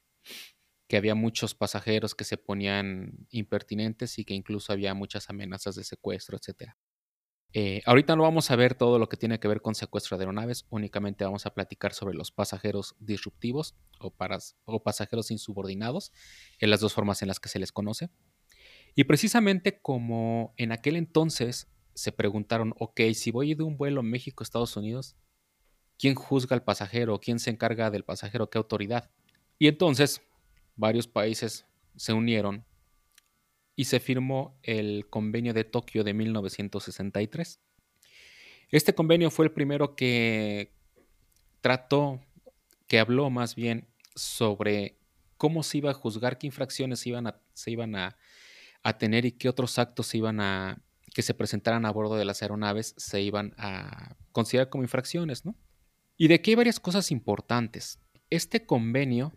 que 0.87 0.97
había 0.97 1.15
muchos 1.15 1.53
pasajeros 1.53 2.15
que 2.15 2.23
se 2.23 2.37
ponían 2.37 3.27
impertinentes 3.29 4.17
y 4.19 4.25
que 4.25 4.33
incluso 4.33 4.71
había 4.71 4.93
muchas 4.93 5.29
amenazas 5.29 5.75
de 5.75 5.83
secuestro, 5.83 6.37
etc. 6.37 6.71
Eh, 7.59 7.81
ahorita 7.87 8.15
no 8.15 8.21
vamos 8.21 8.51
a 8.51 8.55
ver 8.55 8.75
todo 8.75 8.99
lo 8.99 9.09
que 9.09 9.17
tiene 9.17 9.39
que 9.39 9.47
ver 9.47 9.63
con 9.63 9.73
secuestro 9.73 10.15
de 10.15 10.25
aeronaves, 10.25 10.67
únicamente 10.69 11.25
vamos 11.25 11.47
a 11.47 11.55
platicar 11.55 11.91
sobre 11.91 12.13
los 12.13 12.29
pasajeros 12.29 12.95
disruptivos 12.99 13.73
o, 13.99 14.13
o 14.65 14.83
pasajeros 14.83 15.31
insubordinados, 15.31 16.11
en 16.59 16.69
las 16.69 16.81
dos 16.81 16.93
formas 16.93 17.23
en 17.23 17.29
las 17.29 17.39
que 17.39 17.49
se 17.49 17.57
les 17.57 17.71
conoce. 17.71 18.11
Y 18.93 19.05
precisamente 19.05 19.81
como 19.81 20.53
en 20.57 20.71
aquel 20.71 20.97
entonces 20.97 21.67
se 21.95 22.11
preguntaron, 22.11 22.75
ok, 22.77 23.01
si 23.15 23.31
voy 23.31 23.55
de 23.55 23.63
un 23.63 23.75
vuelo 23.75 24.03
México-Estados 24.03 24.77
Unidos, 24.77 25.15
¿quién 25.97 26.13
juzga 26.13 26.55
al 26.55 26.63
pasajero? 26.63 27.19
¿Quién 27.19 27.39
se 27.39 27.49
encarga 27.49 27.89
del 27.89 28.03
pasajero? 28.03 28.51
¿Qué 28.51 28.59
autoridad? 28.59 29.09
Y 29.57 29.67
entonces 29.67 30.21
varios 30.75 31.07
países 31.07 31.65
se 31.95 32.13
unieron 32.13 32.67
y 33.77 33.85
se 33.85 34.01
firmó 34.01 34.59
el 34.63 35.07
Convenio 35.07 35.53
de 35.53 35.63
Tokio 35.63 36.03
de 36.03 36.13
1963. 36.15 37.61
Este 38.69 38.95
convenio 38.95 39.29
fue 39.29 39.45
el 39.45 39.51
primero 39.51 39.95
que 39.95 40.73
trató, 41.61 42.19
que 42.87 42.99
habló 42.99 43.29
más 43.29 43.53
bien 43.55 43.87
sobre 44.15 44.97
cómo 45.37 45.61
se 45.61 45.77
iba 45.77 45.91
a 45.91 45.93
juzgar, 45.93 46.39
qué 46.39 46.47
infracciones 46.47 47.05
iban 47.05 47.33
se 47.53 47.69
iban 47.71 47.95
a, 47.95 48.17
a 48.81 48.97
tener 48.97 49.25
y 49.25 49.33
qué 49.33 49.47
otros 49.47 49.77
actos 49.77 50.13
iban 50.15 50.41
a, 50.41 50.83
que 51.13 51.21
se 51.21 51.35
presentaran 51.35 51.85
a 51.85 51.91
bordo 51.91 52.15
de 52.15 52.25
las 52.25 52.41
aeronaves 52.41 52.95
se 52.97 53.21
iban 53.21 53.53
a 53.57 54.15
considerar 54.31 54.69
como 54.69 54.83
infracciones, 54.83 55.45
¿no? 55.45 55.55
Y 56.17 56.29
de 56.29 56.35
aquí 56.35 56.51
hay 56.51 56.55
varias 56.55 56.79
cosas 56.79 57.11
importantes. 57.11 57.99
Este 58.31 58.65
convenio 58.65 59.33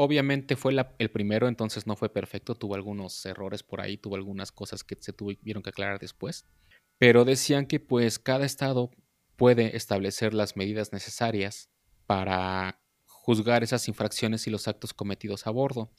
Obviamente 0.00 0.54
fue 0.54 0.72
el 0.98 1.10
primero, 1.10 1.48
entonces 1.48 1.88
no 1.88 1.96
fue 1.96 2.08
perfecto, 2.08 2.54
tuvo 2.54 2.76
algunos 2.76 3.26
errores 3.26 3.64
por 3.64 3.80
ahí, 3.80 3.96
tuvo 3.96 4.14
algunas 4.14 4.52
cosas 4.52 4.84
que 4.84 4.96
se 5.00 5.12
tuvieron 5.12 5.60
que 5.60 5.70
aclarar 5.70 5.98
después, 5.98 6.44
pero 6.98 7.24
decían 7.24 7.66
que 7.66 7.80
pues 7.80 8.20
cada 8.20 8.46
estado 8.46 8.92
puede 9.34 9.76
establecer 9.76 10.34
las 10.34 10.56
medidas 10.56 10.92
necesarias 10.92 11.68
para 12.06 12.80
juzgar 13.06 13.64
esas 13.64 13.88
infracciones 13.88 14.46
y 14.46 14.50
los 14.50 14.68
actos 14.68 14.94
cometidos 14.94 15.48
a 15.48 15.50
bordo. 15.50 15.90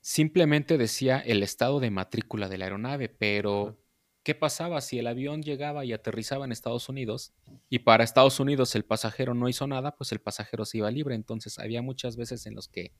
Simplemente 0.00 0.78
decía 0.78 1.18
el 1.18 1.42
estado 1.42 1.80
de 1.80 1.90
matrícula 1.90 2.48
de 2.48 2.58
la 2.58 2.66
aeronave, 2.66 3.08
pero 3.08 3.81
¿qué 4.22 4.34
pasaba 4.34 4.80
si 4.80 4.98
el 4.98 5.06
avión 5.06 5.42
llegaba 5.42 5.84
y 5.84 5.92
aterrizaba 5.92 6.44
en 6.44 6.52
Estados 6.52 6.88
Unidos 6.88 7.32
y 7.68 7.80
para 7.80 8.04
Estados 8.04 8.38
Unidos 8.40 8.74
el 8.74 8.84
pasajero 8.84 9.34
no 9.34 9.48
hizo 9.48 9.66
nada, 9.66 9.96
pues 9.96 10.12
el 10.12 10.20
pasajero 10.20 10.64
se 10.64 10.78
iba 10.78 10.90
libre. 10.90 11.14
Entonces 11.14 11.58
había 11.58 11.82
muchas 11.82 12.16
veces 12.16 12.46
en 12.46 12.54
los 12.54 12.68
que 12.68 12.92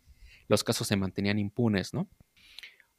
los 0.49 0.65
casos 0.65 0.89
se 0.89 0.97
mantenían 0.97 1.39
impunes, 1.39 1.95
¿no? 1.95 2.09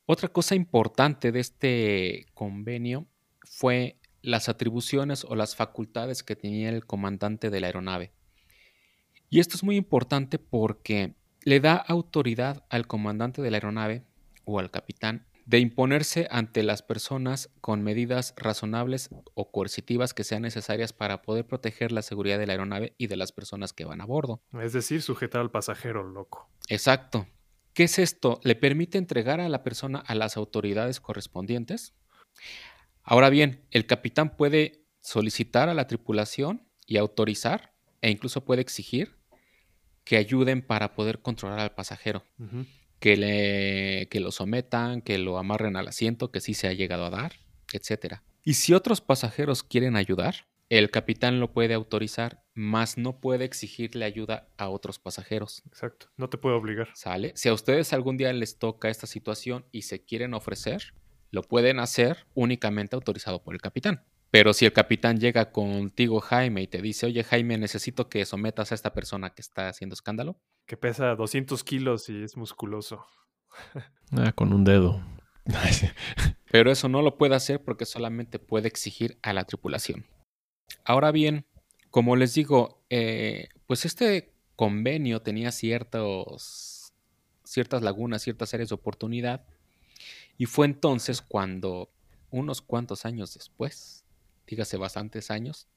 Otra 0.06 0.30
cosa 0.30 0.56
importante 0.56 1.32
de 1.32 1.40
este 1.40 2.26
convenio 2.34 3.08
fue 3.42 4.00
las 4.22 4.50
atribuciones 4.50 5.26
o 5.26 5.36
las 5.36 5.56
facultades 5.56 6.24
que 6.24 6.36
tenía 6.36 6.70
el 6.70 6.86
comandante 6.86 7.50
de 7.50 7.60
la 7.60 7.68
aeronave. 7.68 8.14
Y 9.30 9.40
esto 9.40 9.56
es 9.56 9.64
muy 9.64 9.76
importante 9.76 10.40
porque 10.40 11.16
le 11.44 11.60
da 11.60 11.76
autoridad 11.76 12.66
al 12.70 12.88
comandante 12.88 13.42
de 13.42 13.52
la 13.52 13.58
aeronave 13.58 14.04
o 14.46 14.60
al 14.60 14.72
capitán 14.72 15.26
de 15.46 15.60
imponerse 15.60 16.28
ante 16.32 16.64
las 16.64 16.82
personas 16.82 17.50
con 17.60 17.84
medidas 17.84 18.34
razonables 18.38 19.10
o 19.34 19.52
coercitivas 19.52 20.14
que 20.14 20.24
sean 20.24 20.44
necesarias 20.44 20.94
para 20.94 21.22
poder 21.22 21.46
proteger 21.46 21.92
la 21.92 22.02
seguridad 22.02 22.40
de 22.40 22.48
la 22.48 22.54
aeronave 22.54 22.94
y 22.98 23.08
de 23.08 23.18
las 23.18 23.32
personas 23.32 23.74
que 23.74 23.86
van 23.86 24.02
a 24.02 24.06
bordo. 24.06 24.42
Es 24.62 24.74
decir, 24.74 25.02
sujetar 25.02 25.42
al 25.42 25.52
pasajero, 25.52 26.04
loco. 26.04 26.50
Exacto. 26.70 27.28
¿Qué 27.74 27.84
es 27.84 28.00
esto? 28.00 28.40
Le 28.44 28.56
permite 28.56 28.98
entregar 28.98 29.40
a 29.40 29.50
la 29.50 29.64
persona 29.64 30.00
a 30.00 30.16
las 30.16 30.38
autoridades 30.38 31.00
correspondientes. 31.00 31.94
Ahora 33.04 33.30
bien, 33.30 33.66
el 33.72 33.86
capitán 33.86 34.38
puede 34.38 34.86
solicitar 35.02 35.70
a 35.70 35.74
la 35.74 35.88
tripulación 35.88 36.68
y 36.86 36.98
autorizar 36.98 37.74
e 38.02 38.12
incluso 38.12 38.46
puede 38.46 38.62
exigir 38.62 39.18
que 40.04 40.18
ayuden 40.18 40.62
para 40.62 40.94
poder 40.94 41.22
controlar 41.22 41.60
al 41.60 41.74
pasajero 41.74 42.26
que, 43.04 43.18
le, 43.18 44.08
que 44.08 44.22
lo 44.22 44.32
sometan, 44.32 45.02
que 45.02 45.18
lo 45.18 45.38
amarren 45.38 45.76
al 45.76 45.90
asiento, 45.90 46.32
que 46.32 46.40
sí 46.40 46.54
se 46.54 46.70
ha 46.70 46.74
llegado 46.74 47.04
a 47.04 47.10
dar, 47.10 47.34
etc. 47.74 48.22
Y 48.46 48.54
si 48.54 48.74
otros 48.74 49.02
pasajeros 49.02 49.62
quieren 49.62 49.98
ayudar, 49.98 50.48
el 50.70 50.90
capitán 50.90 51.42
lo 51.42 51.52
puede 51.52 51.74
autorizar, 51.74 52.46
más 52.54 52.98
no 52.98 53.20
puede 53.20 53.44
exigirle 53.44 54.06
ayuda 54.06 54.48
a 54.56 54.70
otros 54.70 55.00
pasajeros. 55.00 55.64
Exacto, 55.66 56.08
no 56.16 56.30
te 56.30 56.38
puede 56.38 56.56
obligar. 56.56 56.92
¿Sale? 56.94 57.34
Si 57.36 57.50
a 57.50 57.54
ustedes 57.54 57.92
algún 57.92 58.16
día 58.16 58.32
les 58.32 58.58
toca 58.58 58.88
esta 58.88 59.06
situación 59.06 59.66
y 59.74 59.82
se 59.82 60.06
quieren 60.06 60.34
ofrecer, 60.34 60.94
lo 61.30 61.42
pueden 61.42 61.80
hacer 61.80 62.26
únicamente 62.36 62.96
autorizado 62.96 63.44
por 63.44 63.54
el 63.54 63.60
capitán. 63.60 64.06
Pero 64.34 64.52
si 64.54 64.66
el 64.66 64.74
capitán 64.74 65.20
llega 65.20 65.52
contigo, 65.52 66.20
Jaime, 66.20 66.64
y 66.64 66.68
te 66.68 66.82
dice, 66.82 67.06
oye, 67.06 67.24
Jaime, 67.24 67.60
necesito 67.60 68.10
que 68.10 68.26
sometas 68.26 68.72
a 68.72 68.76
esta 68.76 68.92
persona 68.92 69.30
que 69.30 69.44
está 69.44 69.68
haciendo 69.68 69.94
escándalo. 69.94 70.42
Que 70.66 70.76
pesa 70.76 71.14
200 71.14 71.64
kilos 71.64 72.10
y 72.10 72.24
es 72.24 72.36
musculoso. 72.36 73.06
Ah, 74.18 74.32
con 74.32 74.52
un 74.54 74.64
dedo. 74.64 75.04
Pero 76.52 76.72
eso 76.72 76.90
no 76.90 77.04
lo 77.04 77.18
puede 77.18 77.36
hacer 77.36 77.64
porque 77.64 77.86
solamente 77.86 78.40
puede 78.40 78.68
exigir 78.68 79.20
a 79.22 79.34
la 79.34 79.44
tripulación. 79.44 80.06
Ahora 80.84 81.12
bien, 81.12 81.46
como 81.92 82.16
les 82.16 82.34
digo, 82.34 82.84
eh, 82.90 83.50
pues 83.68 83.86
este 83.86 84.34
convenio 84.56 85.22
tenía 85.22 85.52
ciertos, 85.52 86.94
ciertas 87.44 87.84
lagunas, 87.84 88.24
ciertas 88.24 88.52
áreas 88.56 88.70
de 88.70 88.76
oportunidad. 88.76 89.46
Y 90.40 90.48
fue 90.48 90.66
entonces 90.66 91.22
cuando, 91.22 91.92
unos 92.32 92.62
cuantos 92.62 93.06
años 93.06 93.34
después, 93.36 94.03
dígase 94.48 94.78
bastantes 94.78 95.32
años, 95.32 95.68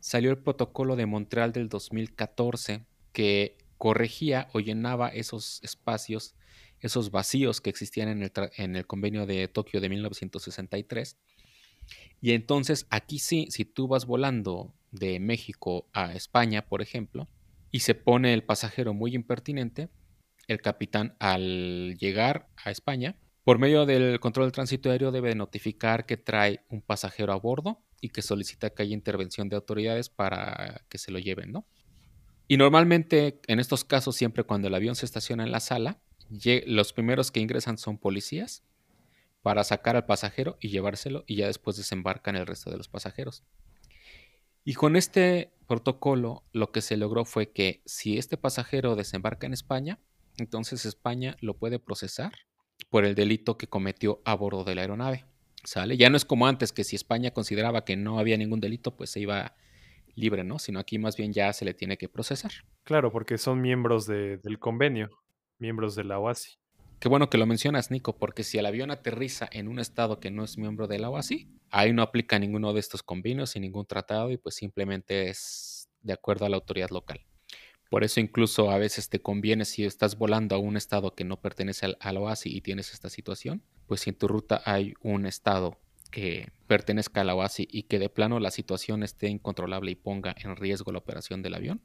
salió 0.00 0.30
el 0.30 0.38
protocolo 0.38 0.96
de 0.96 1.06
Montreal 1.06 1.52
del 1.52 1.68
2014 1.68 2.86
que 3.12 3.58
corregía 3.78 4.48
o 4.52 4.60
llenaba 4.60 5.08
esos 5.08 5.62
espacios, 5.62 6.34
esos 6.80 7.10
vacíos 7.10 7.60
que 7.60 7.70
existían 7.70 8.08
en 8.08 8.22
el, 8.22 8.32
en 8.56 8.76
el 8.76 8.86
convenio 8.86 9.26
de 9.26 9.48
Tokio 9.48 9.80
de 9.80 9.88
1963. 9.88 11.16
Y 12.20 12.32
entonces 12.32 12.86
aquí 12.90 13.18
sí, 13.18 13.48
si 13.50 13.64
tú 13.64 13.88
vas 13.88 14.06
volando 14.06 14.74
de 14.90 15.20
México 15.20 15.88
a 15.92 16.14
España, 16.14 16.66
por 16.66 16.82
ejemplo, 16.82 17.28
y 17.70 17.80
se 17.80 17.94
pone 17.94 18.34
el 18.34 18.44
pasajero 18.44 18.94
muy 18.94 19.14
impertinente, 19.14 19.88
el 20.48 20.60
capitán 20.60 21.16
al 21.20 21.96
llegar 21.98 22.48
a 22.56 22.70
España 22.70 23.16
por 23.44 23.58
medio 23.58 23.86
del 23.86 24.20
control 24.20 24.46
del 24.46 24.52
tránsito 24.52 24.90
aéreo 24.90 25.12
debe 25.12 25.34
notificar 25.34 26.06
que 26.06 26.16
trae 26.16 26.64
un 26.68 26.82
pasajero 26.82 27.32
a 27.32 27.36
bordo 27.36 27.82
y 28.00 28.10
que 28.10 28.22
solicita 28.22 28.70
que 28.70 28.82
haya 28.82 28.94
intervención 28.94 29.48
de 29.48 29.56
autoridades 29.56 30.08
para 30.08 30.84
que 30.88 30.98
se 30.98 31.10
lo 31.10 31.18
lleven, 31.18 31.52
¿no? 31.52 31.66
Y 32.48 32.56
normalmente 32.56 33.40
en 33.46 33.60
estos 33.60 33.84
casos, 33.84 34.16
siempre 34.16 34.44
cuando 34.44 34.68
el 34.68 34.74
avión 34.74 34.96
se 34.96 35.06
estaciona 35.06 35.44
en 35.44 35.52
la 35.52 35.60
sala, 35.60 36.00
los 36.66 36.92
primeros 36.92 37.30
que 37.30 37.40
ingresan 37.40 37.78
son 37.78 37.98
policías 37.98 38.64
para 39.42 39.64
sacar 39.64 39.96
al 39.96 40.06
pasajero 40.06 40.58
y 40.60 40.68
llevárselo 40.68 41.24
y 41.26 41.36
ya 41.36 41.46
después 41.46 41.76
desembarcan 41.76 42.36
el 42.36 42.46
resto 42.46 42.70
de 42.70 42.76
los 42.76 42.88
pasajeros. 42.88 43.44
Y 44.64 44.74
con 44.74 44.96
este 44.96 45.52
protocolo 45.66 46.44
lo 46.52 46.72
que 46.72 46.82
se 46.82 46.96
logró 46.96 47.24
fue 47.24 47.52
que 47.52 47.82
si 47.86 48.18
este 48.18 48.36
pasajero 48.36 48.96
desembarca 48.96 49.46
en 49.46 49.52
España, 49.52 49.98
entonces 50.36 50.84
España 50.84 51.36
lo 51.40 51.56
puede 51.56 51.78
procesar 51.78 52.32
por 52.90 53.04
el 53.04 53.14
delito 53.14 53.56
que 53.56 53.68
cometió 53.68 54.20
a 54.24 54.34
bordo 54.34 54.64
de 54.64 54.74
la 54.74 54.82
aeronave. 54.82 55.24
¿Sale? 55.64 55.96
Ya 55.96 56.10
no 56.10 56.16
es 56.16 56.24
como 56.24 56.46
antes, 56.46 56.72
que 56.72 56.84
si 56.84 56.96
España 56.96 57.32
consideraba 57.32 57.84
que 57.84 57.96
no 57.96 58.18
había 58.18 58.36
ningún 58.36 58.60
delito, 58.60 58.96
pues 58.96 59.10
se 59.10 59.20
iba 59.20 59.54
libre, 60.14 60.44
¿no? 60.44 60.58
Sino 60.58 60.80
aquí 60.80 60.98
más 60.98 61.16
bien 61.16 61.32
ya 61.32 61.52
se 61.52 61.64
le 61.64 61.74
tiene 61.74 61.96
que 61.96 62.08
procesar. 62.08 62.50
Claro, 62.84 63.12
porque 63.12 63.38
son 63.38 63.60
miembros 63.60 64.06
del 64.06 64.58
convenio, 64.58 65.10
miembros 65.58 65.94
de 65.94 66.04
la 66.04 66.18
OASI. 66.18 66.58
Qué 66.98 67.08
bueno 67.08 67.30
que 67.30 67.38
lo 67.38 67.46
mencionas, 67.46 67.90
Nico, 67.90 68.16
porque 68.16 68.42
si 68.42 68.58
el 68.58 68.66
avión 68.66 68.90
aterriza 68.90 69.48
en 69.52 69.68
un 69.68 69.78
estado 69.78 70.20
que 70.20 70.30
no 70.30 70.44
es 70.44 70.58
miembro 70.58 70.86
de 70.86 70.98
la 70.98 71.08
OASI, 71.08 71.48
ahí 71.70 71.92
no 71.92 72.02
aplica 72.02 72.38
ninguno 72.38 72.72
de 72.72 72.80
estos 72.80 73.02
convenios 73.02 73.56
y 73.56 73.60
ningún 73.60 73.86
tratado 73.86 74.30
y 74.30 74.36
pues 74.36 74.54
simplemente 74.54 75.28
es 75.28 75.88
de 76.02 76.12
acuerdo 76.12 76.44
a 76.44 76.48
la 76.48 76.56
autoridad 76.56 76.90
local. 76.90 77.20
Por 77.90 78.04
eso 78.04 78.20
incluso 78.20 78.70
a 78.70 78.78
veces 78.78 79.08
te 79.08 79.20
conviene 79.20 79.64
si 79.64 79.84
estás 79.84 80.16
volando 80.16 80.54
a 80.54 80.58
un 80.58 80.76
estado 80.76 81.12
que 81.14 81.24
no 81.24 81.40
pertenece 81.40 81.96
al, 81.98 82.16
OASI 82.16 82.56
y 82.56 82.60
tienes 82.60 82.92
esta 82.92 83.10
situación, 83.10 83.64
pues 83.86 84.02
si 84.02 84.10
en 84.10 84.16
tu 84.16 84.28
ruta 84.28 84.62
hay 84.64 84.94
un 85.02 85.26
estado 85.26 85.80
que 86.12 86.52
pertenezca 86.68 87.20
a 87.20 87.24
la 87.24 87.34
OASI 87.34 87.66
y 87.68 87.82
que 87.82 87.98
de 87.98 88.08
plano 88.08 88.38
la 88.38 88.52
situación 88.52 89.02
esté 89.02 89.28
incontrolable 89.28 89.90
y 89.90 89.96
ponga 89.96 90.36
en 90.38 90.54
riesgo 90.54 90.92
la 90.92 90.98
operación 90.98 91.42
del 91.42 91.54
avión, 91.54 91.82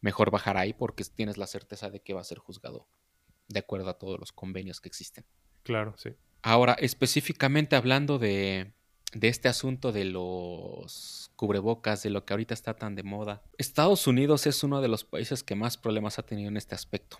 mejor 0.00 0.30
bajar 0.30 0.56
ahí 0.56 0.72
porque 0.72 1.02
tienes 1.04 1.38
la 1.38 1.48
certeza 1.48 1.90
de 1.90 2.00
que 2.00 2.14
va 2.14 2.20
a 2.20 2.24
ser 2.24 2.38
juzgado 2.38 2.86
de 3.48 3.58
acuerdo 3.58 3.90
a 3.90 3.98
todos 3.98 4.20
los 4.20 4.30
convenios 4.30 4.80
que 4.80 4.88
existen. 4.88 5.26
Claro, 5.64 5.94
sí. 5.98 6.10
Ahora, 6.40 6.74
específicamente 6.74 7.74
hablando 7.74 8.20
de, 8.20 8.74
de 9.12 9.28
este 9.28 9.48
asunto 9.48 9.92
de 9.92 10.04
los 10.04 11.30
cubrebocas, 11.36 12.02
de 12.02 12.10
lo 12.10 12.24
que 12.24 12.32
ahorita 12.32 12.54
está 12.54 12.74
tan 12.74 12.94
de 12.94 13.02
moda, 13.02 13.42
Estados 13.58 14.06
Unidos 14.06 14.46
es 14.46 14.62
uno 14.62 14.80
de 14.80 14.88
los 14.88 15.04
países 15.04 15.42
que 15.42 15.54
más 15.54 15.76
problemas 15.76 16.18
ha 16.18 16.22
tenido 16.22 16.48
en 16.48 16.56
este 16.56 16.74
aspecto 16.74 17.18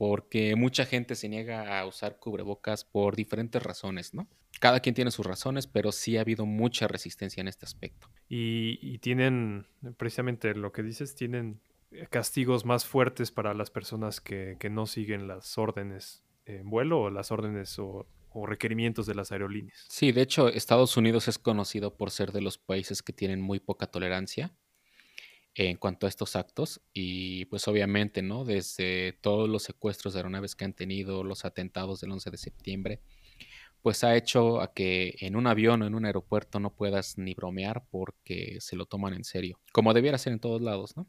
porque 0.00 0.56
mucha 0.56 0.86
gente 0.86 1.14
se 1.14 1.28
niega 1.28 1.78
a 1.78 1.84
usar 1.84 2.16
cubrebocas 2.18 2.86
por 2.86 3.16
diferentes 3.16 3.62
razones, 3.62 4.14
¿no? 4.14 4.26
Cada 4.58 4.80
quien 4.80 4.94
tiene 4.94 5.10
sus 5.10 5.26
razones, 5.26 5.66
pero 5.66 5.92
sí 5.92 6.16
ha 6.16 6.22
habido 6.22 6.46
mucha 6.46 6.88
resistencia 6.88 7.42
en 7.42 7.48
este 7.48 7.66
aspecto. 7.66 8.08
Y, 8.26 8.96
tienen, 9.00 9.66
precisamente 9.98 10.54
lo 10.54 10.72
que 10.72 10.82
dices, 10.82 11.14
tienen 11.14 11.60
castigos 12.08 12.64
más 12.64 12.86
fuertes 12.86 13.30
para 13.30 13.52
las 13.52 13.70
personas 13.70 14.22
que, 14.22 14.56
no 14.70 14.86
siguen 14.86 15.28
las 15.28 15.58
órdenes 15.58 16.24
en 16.46 16.70
vuelo 16.70 17.02
o 17.02 17.10
las 17.10 17.30
órdenes 17.30 17.78
o, 17.78 18.06
o 18.32 18.46
requerimientos 18.46 19.06
de 19.06 19.14
las 19.14 19.32
aerolíneas. 19.32 19.86
Sí, 19.88 20.12
de 20.12 20.22
hecho, 20.22 20.48
Estados 20.48 20.96
Unidos 20.96 21.28
es 21.28 21.38
conocido 21.38 21.96
por 21.96 22.10
ser 22.10 22.32
de 22.32 22.40
los 22.40 22.58
países 22.58 23.02
que 23.02 23.12
tienen 23.12 23.40
muy 23.40 23.60
poca 23.60 23.86
tolerancia 23.86 24.52
en 25.54 25.76
cuanto 25.76 26.06
a 26.06 26.08
estos 26.08 26.36
actos 26.36 26.80
y 26.92 27.44
pues 27.46 27.66
obviamente, 27.68 28.22
¿no? 28.22 28.44
Desde 28.44 29.14
todos 29.20 29.48
los 29.48 29.64
secuestros 29.64 30.14
de 30.14 30.20
aeronaves 30.20 30.54
que 30.54 30.64
han 30.64 30.74
tenido, 30.74 31.24
los 31.24 31.44
atentados 31.44 32.00
del 32.00 32.12
11 32.12 32.30
de 32.30 32.38
septiembre, 32.38 33.00
pues 33.82 34.04
ha 34.04 34.16
hecho 34.16 34.60
a 34.60 34.72
que 34.72 35.16
en 35.20 35.36
un 35.36 35.46
avión 35.46 35.82
o 35.82 35.86
en 35.86 35.94
un 35.94 36.04
aeropuerto 36.04 36.60
no 36.60 36.74
puedas 36.74 37.18
ni 37.18 37.34
bromear 37.34 37.84
porque 37.90 38.58
se 38.60 38.76
lo 38.76 38.86
toman 38.86 39.14
en 39.14 39.24
serio, 39.24 39.60
como 39.72 39.94
debiera 39.94 40.18
ser 40.18 40.32
en 40.32 40.40
todos 40.40 40.60
lados, 40.60 40.96
¿no? 40.96 41.08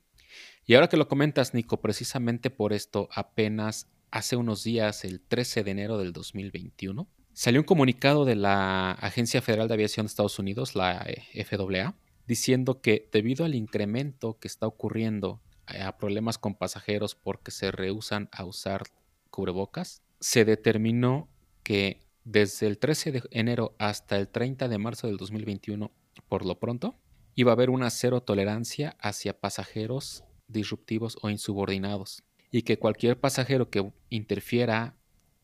Y 0.66 0.76
ahora 0.76 0.88
que 0.88 0.98
lo 0.98 1.08
comentas, 1.08 1.54
Nico, 1.54 1.82
precisamente 1.82 2.50
por 2.50 2.72
esto, 2.72 3.10
apenas 3.12 3.90
hace 4.12 4.36
unos 4.36 4.64
días, 4.64 5.04
el 5.06 5.22
13 5.22 5.64
de 5.64 5.72
enero 5.72 5.98
del 5.98 6.14
2021, 6.14 7.08
salió 7.34 7.62
un 7.62 7.66
comunicado 7.66 8.26
de 8.26 8.36
la 8.36 8.92
Agencia 8.92 9.42
Federal 9.42 9.68
de 9.68 9.74
Aviación 9.74 10.06
de 10.06 10.10
Estados 10.10 10.38
Unidos, 10.38 10.76
la 10.76 11.06
eh, 11.08 11.44
FAA, 11.46 11.96
diciendo 12.28 12.82
que 12.82 13.10
debido 13.12 13.46
al 13.46 13.56
incremento 13.56 14.38
que 14.38 14.48
está 14.48 14.68
ocurriendo 14.68 15.42
eh, 15.74 15.82
a 15.82 15.98
problemas 15.98 16.38
con 16.38 16.56
pasajeros 16.56 17.16
porque 17.16 17.52
se 17.52 17.72
rehusan 17.72 18.30
a 18.32 18.44
usar 18.46 18.84
cubrebocas, 19.30 20.04
se 20.20 20.46
determinó 20.46 21.30
que 21.64 22.02
desde 22.24 22.68
el 22.68 22.78
13 22.78 23.12
de 23.14 23.24
enero 23.32 23.76
hasta 23.80 24.18
el 24.18 24.28
30 24.28 24.68
de 24.68 24.78
marzo 24.78 25.08
del 25.08 25.18
2021, 25.18 25.92
por 26.28 26.46
lo 26.46 26.60
pronto, 26.60 27.00
iba 27.34 27.52
a 27.52 27.54
haber 27.54 27.70
una 27.70 27.90
cero 27.90 28.22
tolerancia 28.22 28.98
hacia 29.00 29.40
pasajeros 29.40 30.26
disruptivos 30.48 31.18
o 31.22 31.30
insubordinados 31.30 32.24
y 32.52 32.64
que 32.64 32.78
cualquier 32.78 33.20
pasajero 33.20 33.70
que 33.70 33.92
interfiera, 34.10 34.98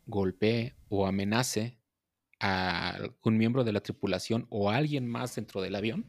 golpee 0.06 0.76
o 0.90 1.08
amenace 1.08 1.80
a 2.40 2.90
algún 2.90 3.38
miembro 3.38 3.64
de 3.64 3.74
la 3.74 3.82
tripulación 3.82 4.46
o 4.50 4.70
a 4.70 4.76
alguien 4.76 5.08
más 5.08 5.36
dentro 5.36 5.62
del 5.62 5.76
avión 5.76 6.06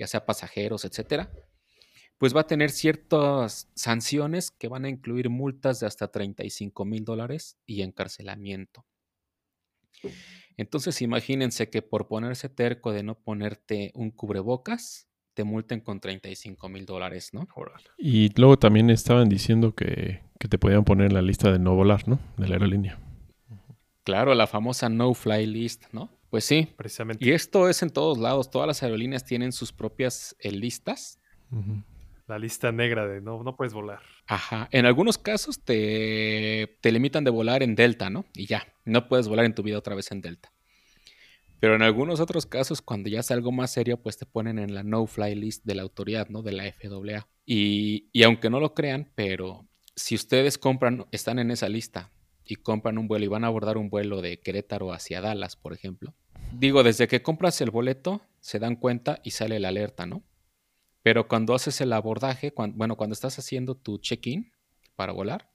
ya 0.00 0.06
sea 0.06 0.24
pasajeros, 0.24 0.86
etcétera, 0.86 1.30
pues 2.16 2.34
va 2.34 2.40
a 2.40 2.46
tener 2.46 2.70
ciertas 2.70 3.70
sanciones 3.74 4.50
que 4.50 4.66
van 4.66 4.86
a 4.86 4.88
incluir 4.88 5.28
multas 5.28 5.78
de 5.80 5.86
hasta 5.86 6.08
35 6.10 6.86
mil 6.86 7.04
dólares 7.04 7.58
y 7.66 7.82
encarcelamiento. 7.82 8.86
Entonces 10.56 11.02
imagínense 11.02 11.68
que 11.68 11.82
por 11.82 12.08
ponerse 12.08 12.48
terco 12.48 12.92
de 12.92 13.02
no 13.02 13.20
ponerte 13.20 13.92
un 13.94 14.10
cubrebocas, 14.10 15.09
te 15.40 15.44
multen 15.44 15.80
con 15.80 16.00
35 16.00 16.68
mil 16.68 16.84
dólares, 16.84 17.32
¿no? 17.32 17.48
Y 17.96 18.28
luego 18.38 18.58
también 18.58 18.90
estaban 18.90 19.30
diciendo 19.30 19.74
que, 19.74 20.20
que, 20.38 20.48
te 20.48 20.58
podían 20.58 20.84
poner 20.84 21.06
en 21.06 21.14
la 21.14 21.22
lista 21.22 21.50
de 21.50 21.58
no 21.58 21.74
volar, 21.74 22.06
¿no? 22.06 22.18
De 22.36 22.46
la 22.46 22.56
aerolínea. 22.56 22.98
Claro, 24.04 24.34
la 24.34 24.46
famosa 24.46 24.90
no 24.90 25.14
fly 25.14 25.46
list, 25.46 25.84
¿no? 25.92 26.10
Pues 26.28 26.44
sí. 26.44 26.68
Precisamente. 26.76 27.24
Y 27.24 27.30
esto 27.30 27.70
es 27.70 27.82
en 27.82 27.88
todos 27.88 28.18
lados. 28.18 28.50
Todas 28.50 28.66
las 28.66 28.82
aerolíneas 28.82 29.24
tienen 29.24 29.52
sus 29.52 29.72
propias 29.72 30.36
eh, 30.40 30.52
listas. 30.52 31.18
La 32.26 32.38
lista 32.38 32.70
negra 32.70 33.06
de 33.06 33.22
no, 33.22 33.42
no 33.42 33.56
puedes 33.56 33.72
volar. 33.72 34.00
Ajá. 34.26 34.68
En 34.72 34.84
algunos 34.84 35.16
casos 35.16 35.64
te, 35.64 36.76
te 36.82 36.92
limitan 36.92 37.24
de 37.24 37.30
volar 37.30 37.62
en 37.62 37.76
Delta, 37.76 38.10
¿no? 38.10 38.26
Y 38.34 38.44
ya, 38.44 38.66
no 38.84 39.08
puedes 39.08 39.26
volar 39.26 39.46
en 39.46 39.54
tu 39.54 39.62
vida 39.62 39.78
otra 39.78 39.94
vez 39.94 40.12
en 40.12 40.20
Delta. 40.20 40.52
Pero 41.60 41.74
en 41.74 41.82
algunos 41.82 42.20
otros 42.20 42.46
casos, 42.46 42.80
cuando 42.80 43.10
ya 43.10 43.20
es 43.20 43.30
algo 43.30 43.52
más 43.52 43.70
serio, 43.70 43.98
pues 44.02 44.16
te 44.16 44.24
ponen 44.24 44.58
en 44.58 44.74
la 44.74 44.82
no-fly 44.82 45.34
list 45.34 45.64
de 45.64 45.74
la 45.74 45.82
autoridad, 45.82 46.28
¿no? 46.28 46.42
De 46.42 46.52
la 46.52 46.64
FAA. 46.64 47.28
Y, 47.44 48.08
y 48.12 48.22
aunque 48.22 48.48
no 48.48 48.60
lo 48.60 48.74
crean, 48.74 49.12
pero 49.14 49.68
si 49.94 50.14
ustedes 50.14 50.56
compran, 50.56 51.06
están 51.12 51.38
en 51.38 51.50
esa 51.50 51.68
lista 51.68 52.12
y 52.46 52.56
compran 52.56 52.96
un 52.96 53.08
vuelo 53.08 53.26
y 53.26 53.28
van 53.28 53.44
a 53.44 53.48
abordar 53.48 53.76
un 53.76 53.90
vuelo 53.90 54.22
de 54.22 54.40
Querétaro 54.40 54.92
hacia 54.92 55.20
Dallas, 55.20 55.56
por 55.56 55.74
ejemplo. 55.74 56.14
Digo, 56.52 56.82
desde 56.82 57.06
que 57.06 57.22
compras 57.22 57.60
el 57.60 57.70
boleto, 57.70 58.22
se 58.40 58.58
dan 58.58 58.76
cuenta 58.76 59.20
y 59.22 59.32
sale 59.32 59.60
la 59.60 59.68
alerta, 59.68 60.06
¿no? 60.06 60.24
Pero 61.02 61.28
cuando 61.28 61.54
haces 61.54 61.80
el 61.82 61.92
abordaje, 61.92 62.52
bueno, 62.74 62.96
cuando 62.96 63.14
estás 63.14 63.38
haciendo 63.38 63.74
tu 63.74 63.98
check-in 63.98 64.52
para 64.96 65.12
volar, 65.12 65.50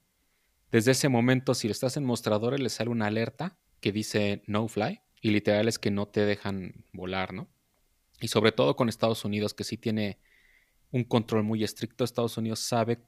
desde 0.72 0.92
ese 0.92 1.10
momento, 1.10 1.54
si 1.54 1.68
estás 1.68 1.98
en 1.98 2.06
mostradores, 2.06 2.60
le 2.60 2.70
sale 2.70 2.90
una 2.90 3.08
alerta 3.08 3.58
que 3.80 3.92
dice 3.92 4.44
no 4.48 4.68
fly 4.68 5.02
y 5.22 5.32
literal 5.32 5.68
es 5.68 5.80
que 5.80 5.92
no 5.92 6.08
te 6.08 6.26
dejan 6.26 6.86
volar, 6.94 7.34
¿no? 7.34 7.48
Y 8.22 8.28
sobre 8.28 8.52
todo 8.52 8.76
con 8.76 8.90
Estados 8.90 9.26
Unidos, 9.26 9.54
que 9.54 9.64
sí 9.64 9.78
tiene 9.78 10.18
un 10.92 11.04
control 11.04 11.44
muy 11.44 11.64
estricto. 11.64 12.04
Estados 12.04 12.38
Unidos 12.38 12.60
sabe 12.60 13.00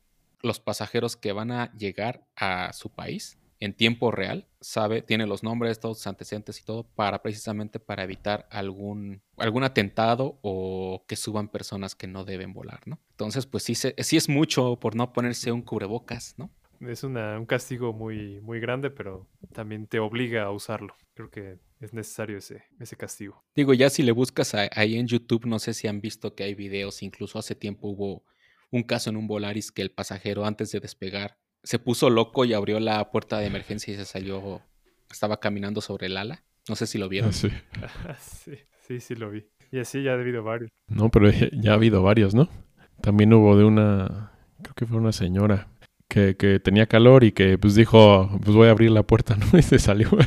los 0.42 0.60
pasajeros 0.60 1.16
que 1.16 1.32
van 1.32 1.52
a 1.52 1.72
llegar 1.74 2.26
a 2.36 2.74
su 2.74 2.90
país 2.90 3.38
en 3.60 3.74
tiempo 3.74 4.12
real, 4.12 4.48
sabe, 4.62 5.02
tiene 5.02 5.26
los 5.26 5.42
nombres, 5.44 5.80
todos 5.80 5.98
sus 5.98 6.08
antecedentes 6.08 6.60
y 6.60 6.64
todo, 6.64 6.84
para 6.84 7.22
precisamente 7.24 7.80
para 7.80 8.04
evitar 8.04 8.48
algún, 8.52 9.22
algún 9.38 9.64
atentado 9.64 10.38
o 10.44 11.04
que 11.08 11.16
suban 11.16 11.48
personas 11.48 11.96
que 11.96 12.08
no 12.08 12.24
deben 12.24 12.54
volar, 12.54 12.82
¿no? 12.86 13.00
Entonces, 13.12 13.48
pues 13.48 13.64
sí, 13.64 13.74
sí 13.74 14.18
es 14.18 14.30
mucho 14.30 14.76
por 14.80 14.96
no 14.96 15.12
ponerse 15.12 15.52
un 15.52 15.64
cubrebocas, 15.64 16.36
¿no? 16.38 16.52
Es 16.82 17.04
una, 17.04 17.40
un 17.40 17.46
castigo 17.46 17.94
muy, 17.94 18.40
muy 18.42 18.60
grande, 18.60 18.90
pero 18.90 19.28
también 19.54 19.88
te 19.88 20.00
obliga 20.00 20.44
a 20.44 20.52
usarlo. 20.52 20.96
Creo 21.14 21.30
que 21.30 21.58
es 21.80 21.94
necesario 21.94 22.38
ese, 22.38 22.64
ese 22.80 22.96
castigo. 22.96 23.44
Digo, 23.56 23.74
ya 23.74 23.90
si 23.90 24.04
le 24.04 24.12
buscas 24.12 24.54
ahí 24.54 24.98
en 24.98 25.08
YouTube, 25.08 25.46
no 25.46 25.60
sé 25.60 25.74
si 25.74 25.88
han 25.88 26.02
visto 26.02 26.36
que 26.36 26.44
hay 26.44 26.56
videos, 26.56 27.02
incluso 27.02 27.40
hace 27.40 27.56
tiempo 27.56 27.88
hubo 27.88 28.24
un 28.72 28.84
caso 28.84 29.10
en 29.10 29.18
un 29.18 29.28
Volaris 29.28 29.72
que 29.72 29.82
el 29.82 29.92
pasajero 29.92 30.46
antes 30.46 30.72
de 30.72 30.80
despegar 30.80 31.38
se 31.64 31.80
puso 31.80 32.10
loco 32.10 32.46
y 32.46 32.54
abrió 32.54 32.80
la 32.80 33.12
puerta 33.12 33.40
de 33.40 33.48
emergencia 33.48 33.94
y 33.94 33.98
se 33.98 34.06
salió, 34.06 34.62
estaba 35.12 35.40
caminando 35.40 35.82
sobre 35.82 36.08
el 36.08 36.18
ala. 36.18 36.44
No 36.70 36.76
sé 36.76 36.86
si 36.86 36.98
lo 36.98 37.10
vieron. 37.10 37.32
Ah, 37.32 38.18
sí. 38.20 38.54
sí, 38.88 39.00
sí, 39.00 39.16
lo 39.16 39.32
vi. 39.32 39.46
Y 39.72 39.80
así 39.80 40.04
ya 40.04 40.12
ha 40.12 40.14
habido 40.14 40.44
varios. 40.44 40.70
No, 40.88 41.10
pero 41.10 41.30
ya 41.30 41.72
ha 41.72 41.76
habido 41.76 42.02
varios, 42.04 42.36
¿no? 42.36 42.50
También 43.02 43.34
hubo 43.34 43.58
de 43.58 43.64
una, 43.64 44.32
creo 44.62 44.76
que 44.76 44.86
fue 44.86 44.98
una 44.98 45.12
señora 45.12 45.68
que, 46.08 46.36
que 46.38 46.60
tenía 46.60 46.88
calor 46.88 47.24
y 47.24 47.32
que 47.32 47.58
pues 47.58 47.76
dijo, 47.76 48.30
pues 48.44 48.56
voy 48.56 48.68
a 48.68 48.72
abrir 48.72 48.92
la 48.92 49.04
puerta, 49.04 49.36
¿no? 49.52 49.58
Y 49.58 49.62
se 49.62 49.80
salió. 49.80 50.10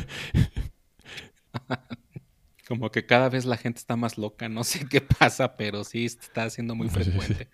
Como 2.67 2.89
que 2.89 3.05
cada 3.05 3.29
vez 3.29 3.45
la 3.45 3.57
gente 3.57 3.79
está 3.79 3.95
más 3.97 4.17
loca, 4.17 4.47
no 4.47 4.63
sé 4.63 4.87
qué 4.87 5.01
pasa, 5.01 5.57
pero 5.57 5.83
sí 5.83 6.05
está 6.05 6.49
siendo 6.49 6.73
muy 6.73 6.87
frecuente. 6.89 7.49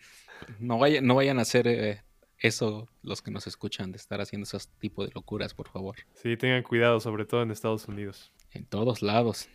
No, 0.60 0.78
vayan, 0.78 1.06
no 1.06 1.16
vayan 1.16 1.40
a 1.40 1.42
hacer 1.42 1.68
eh, 1.68 2.04
eso 2.38 2.88
los 3.02 3.24
que 3.24 3.32
nos 3.32 3.48
escuchan 3.48 3.92
de 3.92 3.98
estar 3.98 4.22
haciendo 4.22 4.44
esos 4.44 4.68
tipos 4.68 5.08
de 5.08 5.14
locuras, 5.16 5.54
por 5.54 5.70
favor. 5.70 5.96
Sí, 6.14 6.38
tengan 6.38 6.62
cuidado, 6.64 7.00
sobre 7.00 7.26
todo 7.26 7.42
en 7.42 7.52
Estados 7.52 7.88
Unidos. 7.88 8.32
En 8.52 8.66
todos 8.66 9.02
lados. 9.02 9.50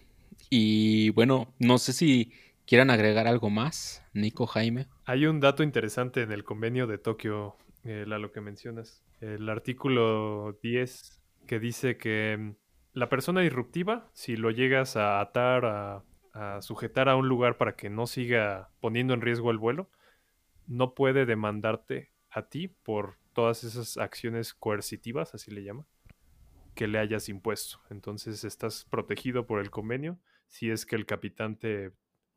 Y 0.51 1.11
bueno, 1.11 1.55
no 1.59 1.79
sé 1.79 1.93
si 1.93 2.33
quieran 2.67 2.91
agregar 2.91 3.27
algo 3.27 3.51
más, 3.51 4.03
Nico, 4.13 4.47
Jaime. 4.47 4.87
Hay 5.05 5.27
un 5.27 5.41
dato 5.41 5.63
interesante 5.63 6.23
en 6.23 6.33
el 6.33 6.45
convenio 6.45 6.87
de 6.87 6.99
Tokio, 6.99 7.57
eh, 7.85 8.05
lo 8.07 8.33
que 8.33 8.41
mencionas. 8.41 9.05
El 9.21 9.49
artículo 9.49 10.59
10 10.63 11.21
que 11.47 11.59
dice 11.59 11.97
que 11.97 12.37
mm, 12.39 12.55
la 12.93 13.09
persona 13.09 13.41
disruptiva, 13.41 14.11
si 14.13 14.37
lo 14.37 14.51
llegas 14.51 14.97
a 14.97 15.21
atar, 15.21 15.65
a, 15.65 16.05
a 16.33 16.63
sujetar 16.63 17.09
a 17.09 17.17
un 17.17 17.29
lugar 17.29 17.57
para 17.57 17.75
que 17.75 17.91
no 17.91 18.07
siga 18.07 18.71
poniendo 18.81 19.15
en 19.15 19.21
riesgo 19.21 19.51
el 19.51 19.59
vuelo, 19.59 19.91
no 20.67 20.95
puede 20.95 21.27
demandarte 21.27 22.13
a 22.31 22.49
ti 22.49 22.69
por 22.69 23.19
todas 23.33 23.65
esas 23.65 23.97
acciones 23.97 24.55
coercitivas, 24.55 25.35
así 25.35 25.51
le 25.51 25.65
llama, 25.65 25.87
que 26.75 26.87
le 26.87 26.99
hayas 26.99 27.29
impuesto. 27.29 27.81
Entonces 27.91 28.45
estás 28.45 28.87
protegido 28.91 29.47
por 29.47 29.61
el 29.61 29.71
convenio 29.71 30.19
si 30.49 30.71
es 30.71 30.85
que 30.85 30.97
el 30.97 31.07
capitán 31.07 31.59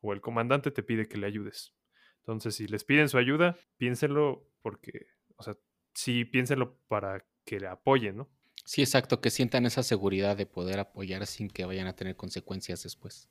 o 0.00 0.12
el 0.12 0.20
comandante 0.20 0.70
te 0.70 0.82
pide 0.82 1.06
que 1.06 1.18
le 1.18 1.26
ayudes. 1.26 1.74
Entonces, 2.20 2.56
si 2.56 2.66
les 2.66 2.82
piden 2.82 3.08
su 3.08 3.18
ayuda, 3.18 3.56
piénsenlo 3.76 4.48
porque, 4.60 5.06
o 5.36 5.42
sea, 5.42 5.56
sí 5.94 6.24
piénsenlo 6.24 6.78
para 6.88 7.24
que 7.44 7.60
le 7.60 7.68
apoyen, 7.68 8.16
¿no? 8.16 8.28
Sí, 8.64 8.82
exacto, 8.82 9.20
que 9.20 9.30
sientan 9.30 9.66
esa 9.66 9.82
seguridad 9.82 10.36
de 10.36 10.46
poder 10.46 10.80
apoyar 10.80 11.26
sin 11.26 11.48
que 11.48 11.64
vayan 11.64 11.86
a 11.86 11.94
tener 11.94 12.16
consecuencias 12.16 12.82
después. 12.82 13.28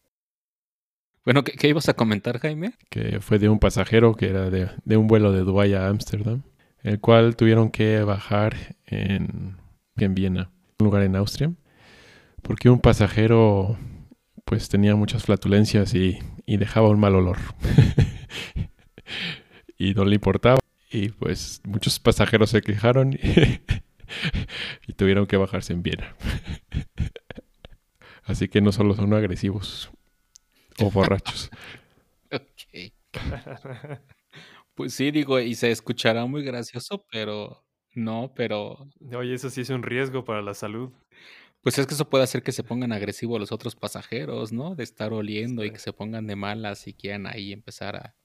Bueno, 1.25 1.43
¿qué, 1.43 1.53
qué 1.53 1.67
ibas 1.67 1.89
a 1.89 1.95
comentar, 1.95 2.39
Jaime? 2.39 2.73
que 2.89 3.19
fue 3.19 3.39
de 3.39 3.49
un 3.49 3.59
pasajero 3.59 4.15
que 4.15 4.29
era 4.29 4.49
de, 4.49 4.69
de 4.85 4.97
un 4.97 5.07
vuelo 5.07 5.31
de 5.31 5.41
Dubái 5.41 5.73
a 5.73 5.87
Ámsterdam, 5.87 6.43
el 6.83 6.99
cual 6.99 7.35
tuvieron 7.35 7.71
que 7.71 8.01
bajar 8.03 8.77
en, 8.85 9.57
en 9.97 10.15
Viena, 10.15 10.51
un 10.79 10.85
lugar 10.85 11.01
en 11.01 11.15
Austria, 11.15 11.51
porque 12.43 12.69
un 12.69 12.79
pasajero 12.79 13.77
pues 14.45 14.69
tenía 14.69 14.95
muchas 14.95 15.23
flatulencias 15.23 15.95
y, 15.95 16.19
y 16.45 16.57
dejaba 16.57 16.89
un 16.89 16.99
mal 16.99 17.15
olor. 17.15 17.37
y 19.77 19.95
no 19.95 20.05
le 20.05 20.15
importaba. 20.15 20.59
Y 20.91 21.09
pues 21.09 21.61
muchos 21.65 21.99
pasajeros 21.99 22.51
se 22.51 22.61
quejaron 22.61 23.13
y 23.13 23.17
tuvieron 24.93 25.25
que 25.27 25.37
bajarse 25.37 25.73
en 25.73 25.83
Viena. 25.83 26.15
Así 28.23 28.47
que 28.47 28.61
no 28.61 28.71
solo 28.71 28.95
son 28.95 29.13
agresivos 29.13 29.91
o 30.79 30.91
borrachos. 30.91 31.49
Ok. 32.31 32.91
Pues 34.73 34.93
sí, 34.93 35.11
digo, 35.11 35.39
y 35.39 35.55
se 35.55 35.71
escuchará 35.71 36.25
muy 36.25 36.43
gracioso, 36.43 37.05
pero 37.11 37.63
no, 37.93 38.33
pero 38.35 38.89
Oye, 39.15 39.33
eso 39.35 39.49
sí 39.49 39.61
es 39.61 39.69
un 39.69 39.83
riesgo 39.83 40.25
para 40.25 40.41
la 40.41 40.53
salud. 40.53 40.91
pues 41.61 41.77
es 41.79 41.87
que 41.87 41.93
eso 41.93 42.09
puede 42.09 42.25
hacer 42.25 42.43
que 42.43 42.51
se 42.51 42.63
pongan 42.63 42.91
agresivos 42.91 43.39
los 43.39 43.51
otros 43.53 43.75
pasajeros, 43.75 44.51
¿no? 44.51 44.75
De 44.75 44.83
estar 44.83 45.13
oliendo 45.13 45.63
y 45.63 45.71
que 45.71 45.79
se 45.79 45.93
pongan 45.93 46.27
de 46.27 46.35
malas 46.35 46.87
y 46.87 46.93
quieran 46.93 47.25
ahí 47.27 47.53
empezar 47.53 47.95
a... 47.95 48.15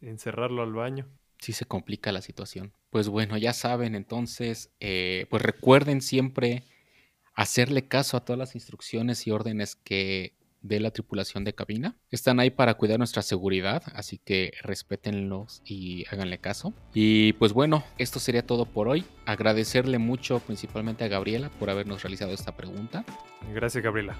Encerrarlo 0.00 0.62
al 0.62 0.72
baño. 0.72 1.06
Sí 1.40 1.52
se 1.52 1.64
complica 1.64 2.12
la 2.12 2.22
situación. 2.22 2.72
Pues 2.90 3.08
bueno, 3.08 3.38
ya 3.38 3.52
saben, 3.52 3.94
entonces, 3.94 4.70
eh, 4.80 5.26
pues 5.30 5.42
recuerden 5.42 6.00
siempre 6.00 6.64
hacerle 7.34 7.88
caso 7.88 8.16
a 8.16 8.24
todas 8.24 8.38
las 8.38 8.54
instrucciones 8.54 9.26
y 9.26 9.30
órdenes 9.30 9.76
que 9.76 10.34
dé 10.62 10.80
la 10.80 10.90
tripulación 10.90 11.44
de 11.44 11.54
cabina. 11.54 11.96
Están 12.10 12.40
ahí 12.40 12.50
para 12.50 12.74
cuidar 12.74 12.98
nuestra 12.98 13.22
seguridad, 13.22 13.82
así 13.94 14.18
que 14.18 14.52
respétenlos 14.62 15.62
y 15.64 16.04
háganle 16.10 16.38
caso. 16.38 16.74
Y 16.92 17.32
pues 17.34 17.52
bueno, 17.52 17.84
esto 17.98 18.18
sería 18.20 18.46
todo 18.46 18.66
por 18.66 18.88
hoy. 18.88 19.04
Agradecerle 19.24 19.98
mucho 19.98 20.40
principalmente 20.40 21.04
a 21.04 21.08
Gabriela 21.08 21.50
por 21.58 21.70
habernos 21.70 22.02
realizado 22.02 22.32
esta 22.32 22.56
pregunta. 22.56 23.04
Gracias, 23.54 23.82
Gabriela. 23.82 24.18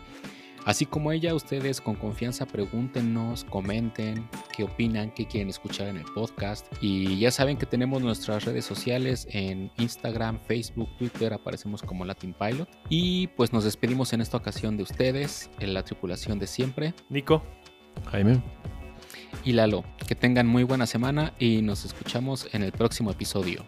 Así 0.67 0.87
como 0.87 1.11
ella, 1.13 1.35
ustedes 1.35 1.81
con 1.81 1.95
confianza 1.95 2.47
pregúntenos, 2.47 3.45
comenten 3.45 4.29
qué 4.55 4.65
opinan, 4.65 5.11
qué 5.13 5.27
quieren 5.27 5.49
escuchar 5.49 5.89
en 5.89 5.97
el 5.97 6.05
podcast. 6.15 6.67
Y 6.81 7.19
ya 7.19 7.31
saben 7.31 7.57
que 7.57 7.67
tenemos 7.67 8.03
nuestras 8.03 8.45
redes 8.45 8.65
sociales 8.65 9.27
en 9.31 9.71
Instagram, 9.79 10.39
Facebook, 10.47 10.89
Twitter, 10.99 11.33
aparecemos 11.33 11.83
como 11.83 12.05
Latin 12.05 12.35
Pilot. 12.35 12.69
Y 12.89 13.29
pues 13.29 13.53
nos 13.53 13.65
despedimos 13.65 14.13
en 14.13 14.21
esta 14.21 14.37
ocasión 14.37 14.77
de 14.77 14.83
ustedes, 14.83 15.51
en 15.61 15.75
la 15.75 15.83
tripulación 15.83 16.39
de 16.39 16.47
siempre. 16.47 16.95
Nico, 17.09 17.43
Jaime. 18.11 18.43
Y 19.45 19.53
Lalo, 19.53 19.85
que 20.07 20.15
tengan 20.15 20.47
muy 20.47 20.65
buena 20.65 20.87
semana 20.87 21.33
y 21.39 21.63
nos 21.63 21.85
escuchamos 21.85 22.49
en 22.53 22.63
el 22.63 22.73
próximo 22.73 23.11
episodio. 23.11 23.65